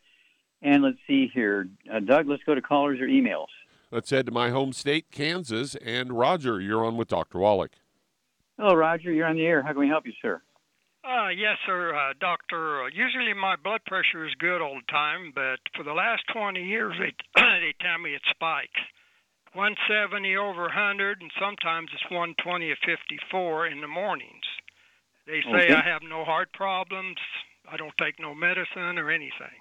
And 0.60 0.82
let's 0.82 0.98
see 1.06 1.30
here. 1.32 1.68
Uh, 1.90 2.00
Doug, 2.00 2.26
let's 2.26 2.42
go 2.42 2.54
to 2.54 2.60
callers 2.60 3.00
or 3.00 3.06
emails. 3.06 3.46
Let's 3.92 4.10
head 4.10 4.26
to 4.26 4.32
my 4.32 4.50
home 4.50 4.72
state, 4.72 5.12
Kansas. 5.12 5.76
And 5.76 6.18
Roger, 6.18 6.60
you're 6.60 6.84
on 6.84 6.96
with 6.96 7.08
Dr. 7.08 7.38
Wallach. 7.38 7.72
Hello, 8.58 8.74
Roger. 8.74 9.12
You're 9.12 9.26
on 9.26 9.36
the 9.36 9.46
air. 9.46 9.62
How 9.62 9.70
can 9.70 9.80
we 9.80 9.88
help 9.88 10.06
you, 10.06 10.12
sir? 10.20 10.42
Uh, 11.04 11.28
yes, 11.28 11.56
sir, 11.66 11.94
uh, 11.94 12.12
doctor. 12.20 12.82
Uh, 12.82 12.86
usually 12.86 13.34
my 13.34 13.56
blood 13.62 13.80
pressure 13.86 14.26
is 14.26 14.32
good 14.38 14.60
all 14.60 14.74
the 14.74 14.92
time, 14.92 15.32
but 15.34 15.58
for 15.76 15.82
the 15.82 15.92
last 15.92 16.22
20 16.32 16.62
years, 16.62 16.94
they 16.98 17.12
they 17.36 17.74
tell 17.80 17.98
me 17.98 18.14
it 18.14 18.22
spikes. 18.30 18.80
170 19.54 20.36
over 20.36 20.62
100, 20.62 21.20
and 21.20 21.30
sometimes 21.40 21.90
it's 21.92 22.04
120 22.10 22.70
or 22.70 22.76
54 22.84 23.66
in 23.68 23.80
the 23.80 23.86
mornings. 23.88 24.46
They 25.26 25.40
say 25.42 25.66
Okay. 25.70 25.74
I 25.74 25.82
have 25.82 26.02
no 26.02 26.24
heart 26.24 26.52
problems. 26.52 27.16
I 27.70 27.76
don't 27.76 27.94
take 28.00 28.18
no 28.18 28.34
medicine 28.34 28.98
or 28.98 29.10
anything. 29.10 29.54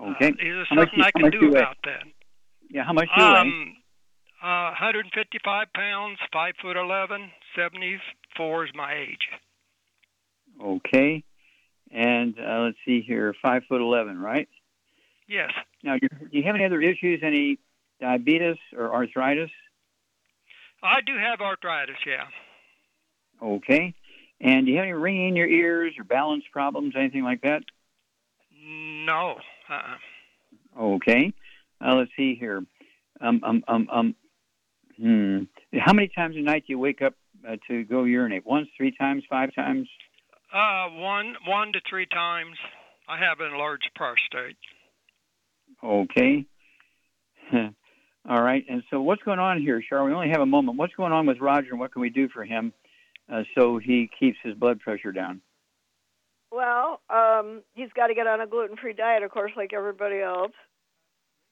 Okay. 0.00 0.28
Uh, 0.28 0.30
is 0.30 0.36
there 0.40 0.64
How 0.70 0.76
something 0.82 1.00
I 1.02 1.10
can 1.12 1.30
do 1.30 1.50
weigh? 1.50 1.60
about 1.60 1.76
that? 1.84 2.04
Yeah, 2.70 2.84
how 2.84 2.92
much 2.92 3.08
do 3.16 3.22
you 3.22 3.30
weigh? 3.30 3.38
Um, 3.38 3.76
uh, 4.42 4.74
155 4.76 5.68
pounds, 5.74 6.18
five 6.32 6.54
foot 6.60 6.76
11, 6.76 7.30
74 7.54 8.64
is 8.66 8.70
my 8.74 8.94
age. 8.94 9.28
Okay. 10.62 11.22
And 11.92 12.34
uh, 12.38 12.60
let's 12.64 12.76
see 12.84 13.02
here, 13.06 13.34
five 13.40 13.62
foot 13.68 13.80
eleven, 13.80 14.18
right? 14.18 14.48
Yes. 15.28 15.50
Now, 15.84 15.96
do 15.98 16.08
you 16.32 16.42
have 16.42 16.54
any 16.56 16.64
other 16.64 16.80
issues? 16.80 17.20
Any 17.22 17.58
diabetes 18.04 18.58
or 18.76 18.94
arthritis? 18.94 19.50
I 20.82 21.00
do 21.00 21.16
have 21.16 21.40
arthritis, 21.40 21.96
yeah. 22.06 22.26
Okay. 23.42 23.94
And 24.40 24.66
do 24.66 24.72
you 24.72 24.76
have 24.76 24.84
any 24.84 24.92
ringing 24.92 25.28
in 25.28 25.36
your 25.36 25.48
ears 25.48 25.94
or 25.98 26.04
balance 26.04 26.44
problems, 26.52 26.94
anything 26.96 27.24
like 27.24 27.40
that? 27.42 27.62
No. 28.62 29.36
Uh-uh. 29.70 30.80
Okay. 30.80 31.32
Uh, 31.80 31.94
let's 31.94 32.10
see 32.16 32.34
here. 32.34 32.62
Um, 33.20 33.40
um, 33.42 33.64
um, 33.68 33.88
um, 33.90 34.14
hmm. 35.00 35.38
How 35.78 35.94
many 35.94 36.08
times 36.08 36.36
a 36.36 36.40
night 36.40 36.64
do 36.66 36.74
you 36.74 36.78
wake 36.78 37.00
up 37.00 37.14
uh, 37.48 37.56
to 37.68 37.84
go 37.84 38.04
urinate? 38.04 38.44
Once, 38.44 38.68
three 38.76 38.94
times, 38.94 39.22
five 39.30 39.54
times? 39.54 39.88
Uh, 40.52 40.88
one, 40.90 41.36
one 41.46 41.72
to 41.72 41.80
three 41.88 42.06
times. 42.06 42.58
I 43.08 43.18
have 43.18 43.40
an 43.40 43.52
enlarged 43.52 43.90
prostate. 43.94 44.56
Okay. 45.82 46.44
All 48.28 48.42
right. 48.42 48.64
And 48.68 48.82
so, 48.90 49.00
what's 49.00 49.22
going 49.22 49.38
on 49.38 49.60
here, 49.60 49.82
Char? 49.86 50.04
We 50.04 50.12
only 50.12 50.30
have 50.30 50.40
a 50.40 50.46
moment. 50.46 50.78
What's 50.78 50.94
going 50.94 51.12
on 51.12 51.26
with 51.26 51.40
Roger, 51.40 51.70
and 51.70 51.80
what 51.80 51.92
can 51.92 52.02
we 52.02 52.10
do 52.10 52.28
for 52.28 52.44
him 52.44 52.72
uh, 53.32 53.42
so 53.54 53.78
he 53.78 54.10
keeps 54.18 54.38
his 54.42 54.54
blood 54.54 54.80
pressure 54.80 55.12
down? 55.12 55.40
Well, 56.50 57.00
um, 57.10 57.62
he's 57.74 57.90
got 57.94 58.08
to 58.08 58.14
get 58.14 58.26
on 58.26 58.40
a 58.40 58.46
gluten-free 58.46 58.94
diet, 58.94 59.22
of 59.22 59.30
course, 59.30 59.52
like 59.56 59.72
everybody 59.72 60.20
else. 60.20 60.52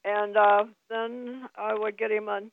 And 0.05 0.37
uh, 0.37 0.65
then 0.89 1.49
I 1.57 1.75
would 1.75 1.99
get 1.99 2.11
him 2.11 2.29
on 2.29 2.51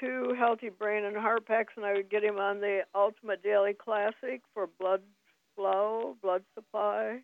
two 0.00 0.34
healthy 0.38 0.68
brain 0.68 1.04
and 1.04 1.16
heart 1.16 1.46
packs, 1.46 1.72
and 1.76 1.84
I 1.84 1.94
would 1.94 2.10
get 2.10 2.22
him 2.22 2.38
on 2.38 2.60
the 2.60 2.80
Ultimate 2.94 3.42
Daily 3.42 3.74
Classic 3.74 4.42
for 4.54 4.68
blood 4.78 5.02
flow, 5.56 6.16
blood 6.22 6.42
supply, 6.54 7.20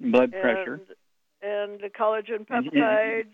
Blood 0.00 0.32
pressure. 0.32 0.80
And, 1.42 1.80
the 1.80 1.88
collagen 1.88 2.46
peptides. 2.46 3.26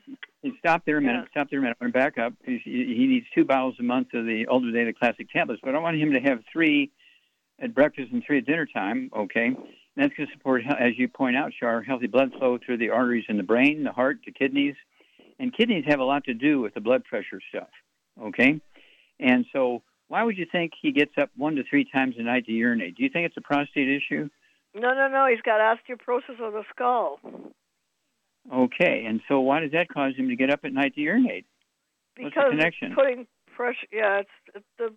stop 0.58 0.84
there 0.84 0.98
a 0.98 1.00
minute. 1.00 1.24
Yeah. 1.24 1.30
Stop 1.30 1.50
there 1.50 1.58
a 1.58 1.62
minute. 1.62 1.76
I'm 1.80 1.90
going 1.90 1.92
to 1.92 1.98
back 1.98 2.18
up. 2.18 2.34
He's, 2.44 2.60
he 2.64 3.06
needs 3.06 3.26
two 3.34 3.44
bottles 3.44 3.74
a 3.78 3.82
month 3.82 4.08
of 4.14 4.24
the 4.26 4.46
Ultimate 4.48 4.72
Daily 4.72 4.92
Classic 4.92 5.28
tablets, 5.30 5.60
but 5.64 5.74
I 5.74 5.78
want 5.78 5.96
him 5.96 6.12
to 6.12 6.20
have 6.20 6.40
three 6.52 6.90
at 7.60 7.74
breakfast 7.74 8.12
and 8.12 8.22
three 8.24 8.38
at 8.38 8.46
dinner 8.46 8.66
time. 8.66 9.10
Okay, 9.16 9.46
and 9.46 9.56
that's 9.96 10.14
going 10.14 10.28
to 10.28 10.32
support, 10.32 10.62
as 10.78 10.92
you 10.96 11.08
point 11.08 11.36
out, 11.36 11.52
Char, 11.58 11.82
healthy 11.82 12.06
blood 12.06 12.32
flow 12.38 12.58
through 12.64 12.78
the 12.78 12.90
arteries 12.90 13.24
in 13.28 13.36
the 13.36 13.42
brain, 13.42 13.84
the 13.84 13.92
heart, 13.92 14.18
the 14.24 14.32
kidneys, 14.32 14.74
and 15.38 15.56
kidneys 15.56 15.84
have 15.86 16.00
a 16.00 16.04
lot 16.04 16.24
to 16.24 16.34
do 16.34 16.60
with 16.60 16.74
the 16.74 16.80
blood 16.80 17.04
pressure 17.04 17.40
stuff. 17.50 17.68
Okay, 18.20 18.60
and 19.18 19.44
so 19.52 19.82
why 20.08 20.22
would 20.22 20.38
you 20.38 20.46
think 20.50 20.72
he 20.80 20.92
gets 20.92 21.12
up 21.20 21.30
one 21.36 21.56
to 21.56 21.64
three 21.68 21.84
times 21.84 22.14
a 22.18 22.22
night 22.22 22.46
to 22.46 22.52
urinate? 22.52 22.96
Do 22.96 23.02
you 23.02 23.10
think 23.10 23.26
it's 23.26 23.36
a 23.36 23.40
prostate 23.40 23.88
issue? 23.88 24.28
No, 24.74 24.94
no, 24.94 25.08
no. 25.08 25.26
He's 25.28 25.40
got 25.40 25.60
osteoporosis 25.60 26.40
of 26.40 26.52
the 26.52 26.62
skull. 26.70 27.18
Okay, 28.52 29.04
and 29.06 29.20
so 29.28 29.40
why 29.40 29.60
does 29.60 29.72
that 29.72 29.88
cause 29.88 30.14
him 30.16 30.28
to 30.28 30.36
get 30.36 30.50
up 30.50 30.60
at 30.64 30.72
night 30.72 30.94
to 30.94 31.00
urinate? 31.00 31.46
What's 32.16 32.34
the 32.34 32.40
because 32.40 32.50
connection? 32.50 32.94
putting 32.94 33.26
pressure. 33.54 33.86
Yeah, 33.92 34.20
it's, 34.20 34.30
it's 34.54 34.64
the 34.78 34.92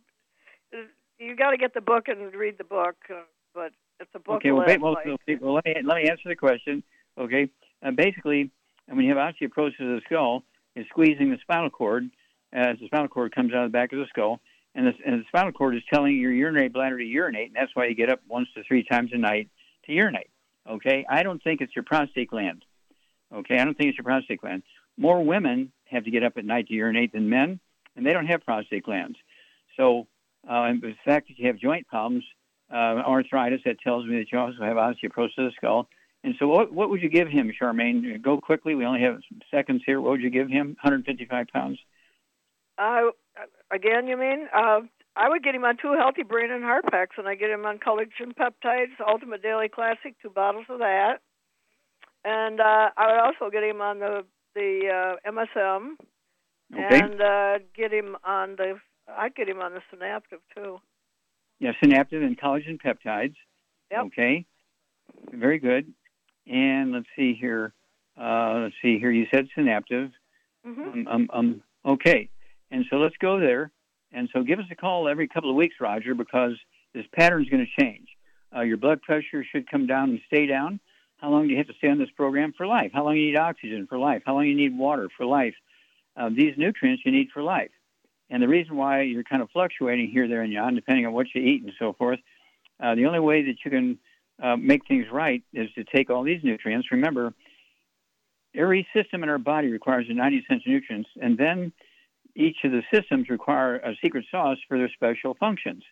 you 1.20 1.36
got 1.36 1.52
to 1.52 1.58
get 1.58 1.74
the 1.74 1.82
book 1.82 2.08
and 2.08 2.34
read 2.34 2.58
the 2.58 2.64
book, 2.64 2.96
uh, 3.10 3.22
but 3.54 3.72
it's 4.00 4.10
a 4.16 4.20
book. 4.20 4.38
Okay, 4.38 4.52
well, 4.52 4.66
wait, 4.66 4.82
well, 4.82 4.96
okay, 4.98 5.38
well 5.42 5.56
let, 5.56 5.66
me, 5.66 5.76
let 5.84 5.98
me 5.98 6.10
answer 6.10 6.30
the 6.30 6.36
question. 6.36 6.84
Okay, 7.18 7.50
uh, 7.84 7.92
basically, 7.92 8.52
when 8.88 9.06
you 9.06 9.16
have 9.16 9.18
osteoporosis 9.18 9.80
of 9.82 10.00
the 10.00 10.02
skull, 10.06 10.44
it's 10.76 10.88
squeezing 10.90 11.32
the 11.32 11.38
spinal 11.42 11.70
cord 11.70 12.10
as 12.54 12.78
the 12.80 12.88
spinal 12.88 13.08
cord 13.08 13.36
comes 13.36 13.54
out 13.54 13.66
of 13.66 13.72
the 13.72 13.78
back 13.78 13.92
of 13.92 14.00
the 14.00 14.06
skull. 14.10 14.40
And 14.76 14.86
the, 14.86 14.94
and 15.06 15.20
the 15.20 15.26
spinal 15.28 15.52
cord 15.52 15.76
is 15.76 15.82
telling 15.92 16.16
your 16.16 16.32
urinary 16.32 16.70
bladder 16.70 16.98
to 16.98 17.04
urinate, 17.04 17.48
and 17.48 17.56
that's 17.56 17.76
why 17.76 17.88
you 17.88 17.96
get 17.96 18.10
up 18.10 18.22
once 18.30 18.48
to 18.56 18.64
three 18.64 18.84
times 18.84 19.10
a 19.14 19.18
night 19.18 19.50
to 19.86 19.92
urinate. 19.92 20.30
Okay, 20.70 21.06
I 21.10 21.24
don't 21.24 21.42
think 21.44 21.60
it's 21.60 21.76
your 21.76 21.84
prostate 21.84 22.30
gland. 22.30 22.64
Okay, 23.34 23.58
I 23.58 23.66
don't 23.66 23.78
think 23.78 23.90
it's 23.90 23.98
your 23.98 24.06
prostate 24.06 24.42
gland. 24.42 24.64
More 24.98 25.24
women 25.24 25.72
have 25.86 26.04
to 26.06 26.12
get 26.12 26.24
up 26.24 26.34
at 26.38 26.46
night 26.46 26.68
to 26.68 26.74
urinate 26.74 27.14
than 27.14 27.30
men, 27.30 27.60
and 27.96 28.06
they 28.06 28.14
don't 28.14 28.26
have 28.26 28.44
prostate 28.44 28.84
glands. 28.84 29.18
So, 29.78 30.08
uh, 30.48 30.74
the 30.82 30.96
fact 31.06 31.28
that 31.28 31.38
you 31.38 31.48
have 31.48 31.58
joint 31.58 31.88
problems, 31.88 32.24
uh, 32.72 32.76
arthritis, 33.06 33.62
that 33.66 33.80
tells 33.80 34.06
me 34.06 34.18
that 34.18 34.32
you 34.32 34.40
also 34.40 34.62
have 34.62 34.78
osteoporosis 34.78 35.38
of 35.38 35.46
the 35.46 35.52
skull. 35.56 35.88
And 36.24 36.36
so, 36.40 36.48
what, 36.48 36.74
what 36.74 36.90
would 36.90 37.02
you 37.02 37.10
give 37.10 37.28
him, 37.28 37.52
Charmaine? 37.60 38.22
Go 38.22 38.40
quickly. 38.42 38.76
We 38.76 38.86
only 38.86 39.02
have 39.02 39.20
seconds 39.52 39.84
here. 39.86 40.02
What 40.02 40.12
would 40.12 40.22
you 40.22 40.30
give 40.30 40.50
him? 40.50 40.76
155 40.82 41.48
pounds. 41.48 41.80
Uh, 42.78 43.12
again, 43.72 44.08
you 44.08 44.18
mean? 44.18 44.48
Uh, 44.54 44.82
I 45.16 45.30
would 45.30 45.44
get 45.44 45.56
him 45.56 45.66
on 45.66 45.78
two 45.78 45.94
healthy 45.98 46.24
brain 46.24 46.52
and 46.52 46.64
heart 46.64 46.86
packs, 46.90 47.16
and 47.18 47.28
I 47.28 47.36
get 47.36 47.50
him 47.50 47.66
on 47.66 47.78
collagen 47.78 48.34
peptides, 48.34 49.00
Ultimate 49.06 49.42
Daily 49.42 49.70
Classic, 49.70 50.16
two 50.22 50.30
bottles 50.30 50.66
of 50.70 50.80
that, 50.80 51.20
and 52.30 52.60
uh, 52.60 52.90
I 52.96 53.08
would 53.08 53.20
also 53.20 53.50
get 53.52 53.64
him 53.64 53.82
on 53.82 54.00
the 54.00 54.26
the 54.56 55.16
uh, 55.26 55.32
MSM, 55.32 55.96
Okay. 56.74 57.00
and 57.00 57.22
uh, 57.22 57.60
get 57.76 57.92
him 57.92 58.16
on 58.24 58.56
the. 58.56 58.80
I'd 59.08 59.36
get 59.36 59.50
him 59.50 59.60
on 59.60 59.74
the 59.74 59.82
Synaptive 59.92 60.40
too. 60.56 60.80
Yeah, 61.60 61.72
synaptive 61.84 62.22
and 62.22 62.40
collagen 62.40 62.80
peptides. 62.80 63.36
Yep. 63.92 64.06
Okay. 64.06 64.46
Very 65.32 65.58
good. 65.60 65.92
And 66.48 66.92
let's 66.92 67.08
see 67.16 67.34
here. 67.34 67.74
Uh, 68.20 68.60
let's 68.64 68.76
see 68.82 69.00
here. 69.00 69.12
You 69.12 69.26
said 69.34 69.48
synaptive. 69.56 70.12
Mm-hmm. 70.66 70.82
Um, 70.82 71.08
um, 71.08 71.30
um, 71.34 71.64
okay. 71.86 72.30
And 72.72 72.86
so 72.90 72.98
let's 72.98 73.16
go 73.20 73.40
there. 73.40 73.72
And 74.12 74.30
so 74.32 74.44
give 74.44 74.60
us 74.60 74.66
a 74.72 74.76
call 74.76 75.08
every 75.08 75.28
couple 75.28 75.50
of 75.50 75.56
weeks, 75.56 75.76
Roger, 75.82 76.14
because 76.14 76.54
this 76.94 77.06
pattern's 77.14 77.50
going 77.50 77.66
to 77.66 77.84
change. 77.84 78.08
Uh, 78.56 78.62
your 78.62 78.78
blood 78.78 79.02
pressure 79.02 79.44
should 79.52 79.70
come 79.70 79.88
down 79.88 80.12
and 80.12 80.20
stay 80.28 80.46
down. 80.46 80.80
How 81.20 81.30
long 81.30 81.48
do 81.48 81.52
you 81.52 81.58
have 81.58 81.68
to 81.68 81.74
stay 81.74 81.90
on 81.90 82.00
this 82.00 82.10
program 82.16 82.54
for 82.58 82.66
life? 82.66 82.92
How 82.94 83.04
long 83.04 83.16
you 83.18 83.28
need 83.28 83.38
oxygen 83.38 83.88
for 83.88 83.98
life? 83.98 84.24
How 84.26 84.36
long 84.36 84.46
you 84.46 84.56
need 84.56 84.78
water 84.78 85.10
for 85.18 85.26
life? 85.26 85.54
Uh, 86.16 86.30
these 86.30 86.54
nutrients 86.58 87.04
you 87.06 87.12
need 87.12 87.30
for 87.34 87.44
life. 87.44 87.72
And 88.30 88.42
the 88.42 88.48
reason 88.48 88.76
why 88.76 89.02
you're 89.02 89.24
kind 89.24 89.42
of 89.42 89.50
fluctuating 89.52 90.10
here, 90.10 90.28
there, 90.28 90.42
and 90.42 90.54
yon, 90.54 90.76
depending 90.76 91.06
on 91.06 91.14
what 91.14 91.28
you 91.34 91.42
eat 91.42 91.64
and 91.64 91.74
so 91.78 91.94
forth, 91.94 92.20
uh, 92.82 92.96
the 92.96 93.06
only 93.06 93.20
way 93.20 93.44
that 93.44 93.56
you 93.66 93.72
can 93.72 94.00
uh, 94.42 94.56
make 94.56 94.88
things 94.88 95.06
right 95.12 95.44
is 95.54 95.70
to 95.76 95.84
take 95.84 96.10
all 96.10 96.24
these 96.24 96.42
nutrients. 96.44 96.92
Remember, 96.92 97.34
every 98.56 98.88
system 98.96 99.24
in 99.24 99.30
our 99.30 99.38
body 99.38 99.70
requires 99.70 100.06
90 100.10 100.46
cents 100.48 100.64
nutrients, 100.66 101.10
and 101.22 101.38
then 101.38 101.74
each 102.36 102.58
of 102.64 102.72
the 102.72 102.84
systems 102.94 103.30
require 103.30 103.78
a 103.78 103.94
secret 104.02 104.26
sauce 104.32 104.58
for 104.68 104.78
their 104.78 104.90
special 104.90 105.34
functions. 105.34 105.84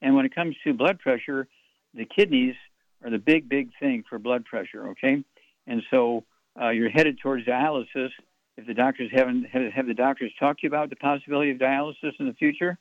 And 0.00 0.16
when 0.16 0.24
it 0.24 0.34
comes 0.34 0.56
to 0.64 0.74
blood 0.74 0.98
pressure, 0.98 1.46
the 1.94 2.04
kidneys 2.04 2.56
are 3.04 3.10
the 3.10 3.18
big, 3.18 3.48
big 3.48 3.70
thing 3.80 4.04
for 4.08 4.18
blood 4.18 4.44
pressure. 4.44 4.88
Okay, 4.90 5.24
and 5.66 5.82
so 5.90 6.24
uh, 6.60 6.70
you're 6.70 6.90
headed 6.90 7.18
towards 7.20 7.46
dialysis. 7.46 8.10
If 8.56 8.66
the 8.66 8.74
doctors 8.74 9.10
haven't 9.14 9.44
have, 9.44 9.72
have 9.72 9.86
the 9.86 9.94
doctors 9.94 10.32
talked 10.38 10.60
to 10.60 10.66
you 10.66 10.70
about 10.70 10.90
the 10.90 10.96
possibility 10.96 11.50
of 11.50 11.58
dialysis 11.58 12.12
in 12.18 12.26
the 12.26 12.34
future, 12.34 12.78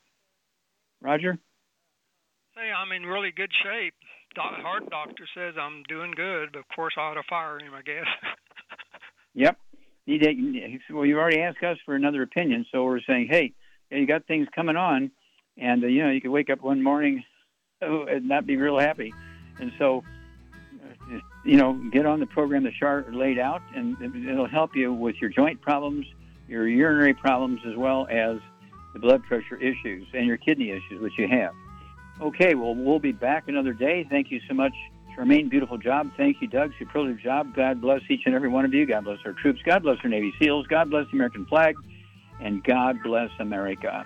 Roger? 1.02 1.38
Say 2.56 2.72
I'm 2.72 2.92
in 2.92 3.04
really 3.04 3.32
good 3.32 3.52
shape. 3.64 3.94
Doc, 4.36 4.54
heart 4.62 4.90
doctor 4.90 5.28
says 5.36 5.56
I'm 5.60 5.84
doing 5.90 6.12
good, 6.12 6.50
but 6.54 6.60
of 6.60 6.66
course 6.76 6.94
I 6.98 7.02
ought 7.02 7.14
to 7.16 7.24
fire 7.30 7.60
him, 7.60 7.74
I 7.74 7.82
guess. 7.82 8.06
Yep. 9.34 9.58
Well, 10.92 11.06
you 11.06 11.18
already 11.18 11.40
asked 11.40 11.64
us 11.64 11.78
for 11.86 11.96
another 11.96 12.22
opinion, 12.22 12.66
so 12.72 12.84
we're 12.84 13.00
saying, 13.02 13.28
hey, 13.30 13.54
you 13.90 14.06
got 14.06 14.26
things 14.26 14.48
coming 14.54 14.76
on, 14.76 15.12
and 15.58 15.84
uh, 15.84 15.88
you 15.88 16.04
know 16.04 16.10
you 16.10 16.22
could 16.22 16.32
wake 16.32 16.50
up 16.50 16.62
one 16.62 16.84
morning 16.84 17.24
and 17.82 18.28
not 18.28 18.46
be 18.46 18.58
real 18.58 18.80
happy, 18.80 19.14
and 19.60 19.72
so 19.78 20.04
uh, 20.84 21.20
you 21.44 21.58
know 21.58 21.74
get 21.92 22.06
on 22.06 22.20
the 22.20 22.26
program 22.26 22.64
the 22.64 22.72
chart 22.72 23.14
laid 23.14 23.40
out, 23.40 23.62
and 23.76 23.96
it'll 24.28 24.48
help 24.48 24.76
you 24.76 24.94
with 24.94 25.16
your 25.22 25.30
joint 25.30 25.62
problems, 25.62 26.06
your 26.48 26.68
urinary 26.68 27.14
problems, 27.14 27.62
as 27.66 27.76
well 27.76 28.08
as 28.10 28.38
the 28.94 29.00
blood 29.00 29.24
pressure 29.24 29.58
issues 29.58 30.08
and 30.14 30.26
your 30.26 30.38
kidney 30.38 30.70
issues, 30.70 31.02
which 31.02 31.18
you 31.18 31.28
have. 31.28 31.54
Okay, 32.20 32.54
well, 32.56 32.76
we'll 32.76 33.00
be 33.00 33.12
back 33.12 33.48
another 33.48 33.74
day. 33.74 34.06
Thank 34.10 34.32
you 34.32 34.40
so 34.48 34.54
much, 34.54 34.74
Charmaine. 35.18 35.50
Beautiful 35.50 35.78
job. 35.78 36.12
Thank 36.18 36.42
you, 36.42 36.48
Doug. 36.48 36.72
Superlative 36.78 37.20
job. 37.20 37.56
God 37.56 37.82
bless 37.82 38.02
each 38.10 38.22
and 38.26 38.36
every 38.36 38.50
one 38.50 38.66
of 38.66 38.74
you. 38.74 38.86
God 38.86 39.06
bless 39.06 39.20
our 39.26 39.34
troops. 39.34 39.60
God 39.66 39.84
bless 39.84 39.98
our 40.04 40.10
Navy 40.10 40.34
SEALs. 40.40 40.68
God 40.68 40.90
bless 40.90 41.06
the 41.08 41.14
American 41.14 41.46
flag. 41.46 41.76
And 42.40 42.64
God 42.64 42.98
bless 43.04 43.30
America. 43.40 44.06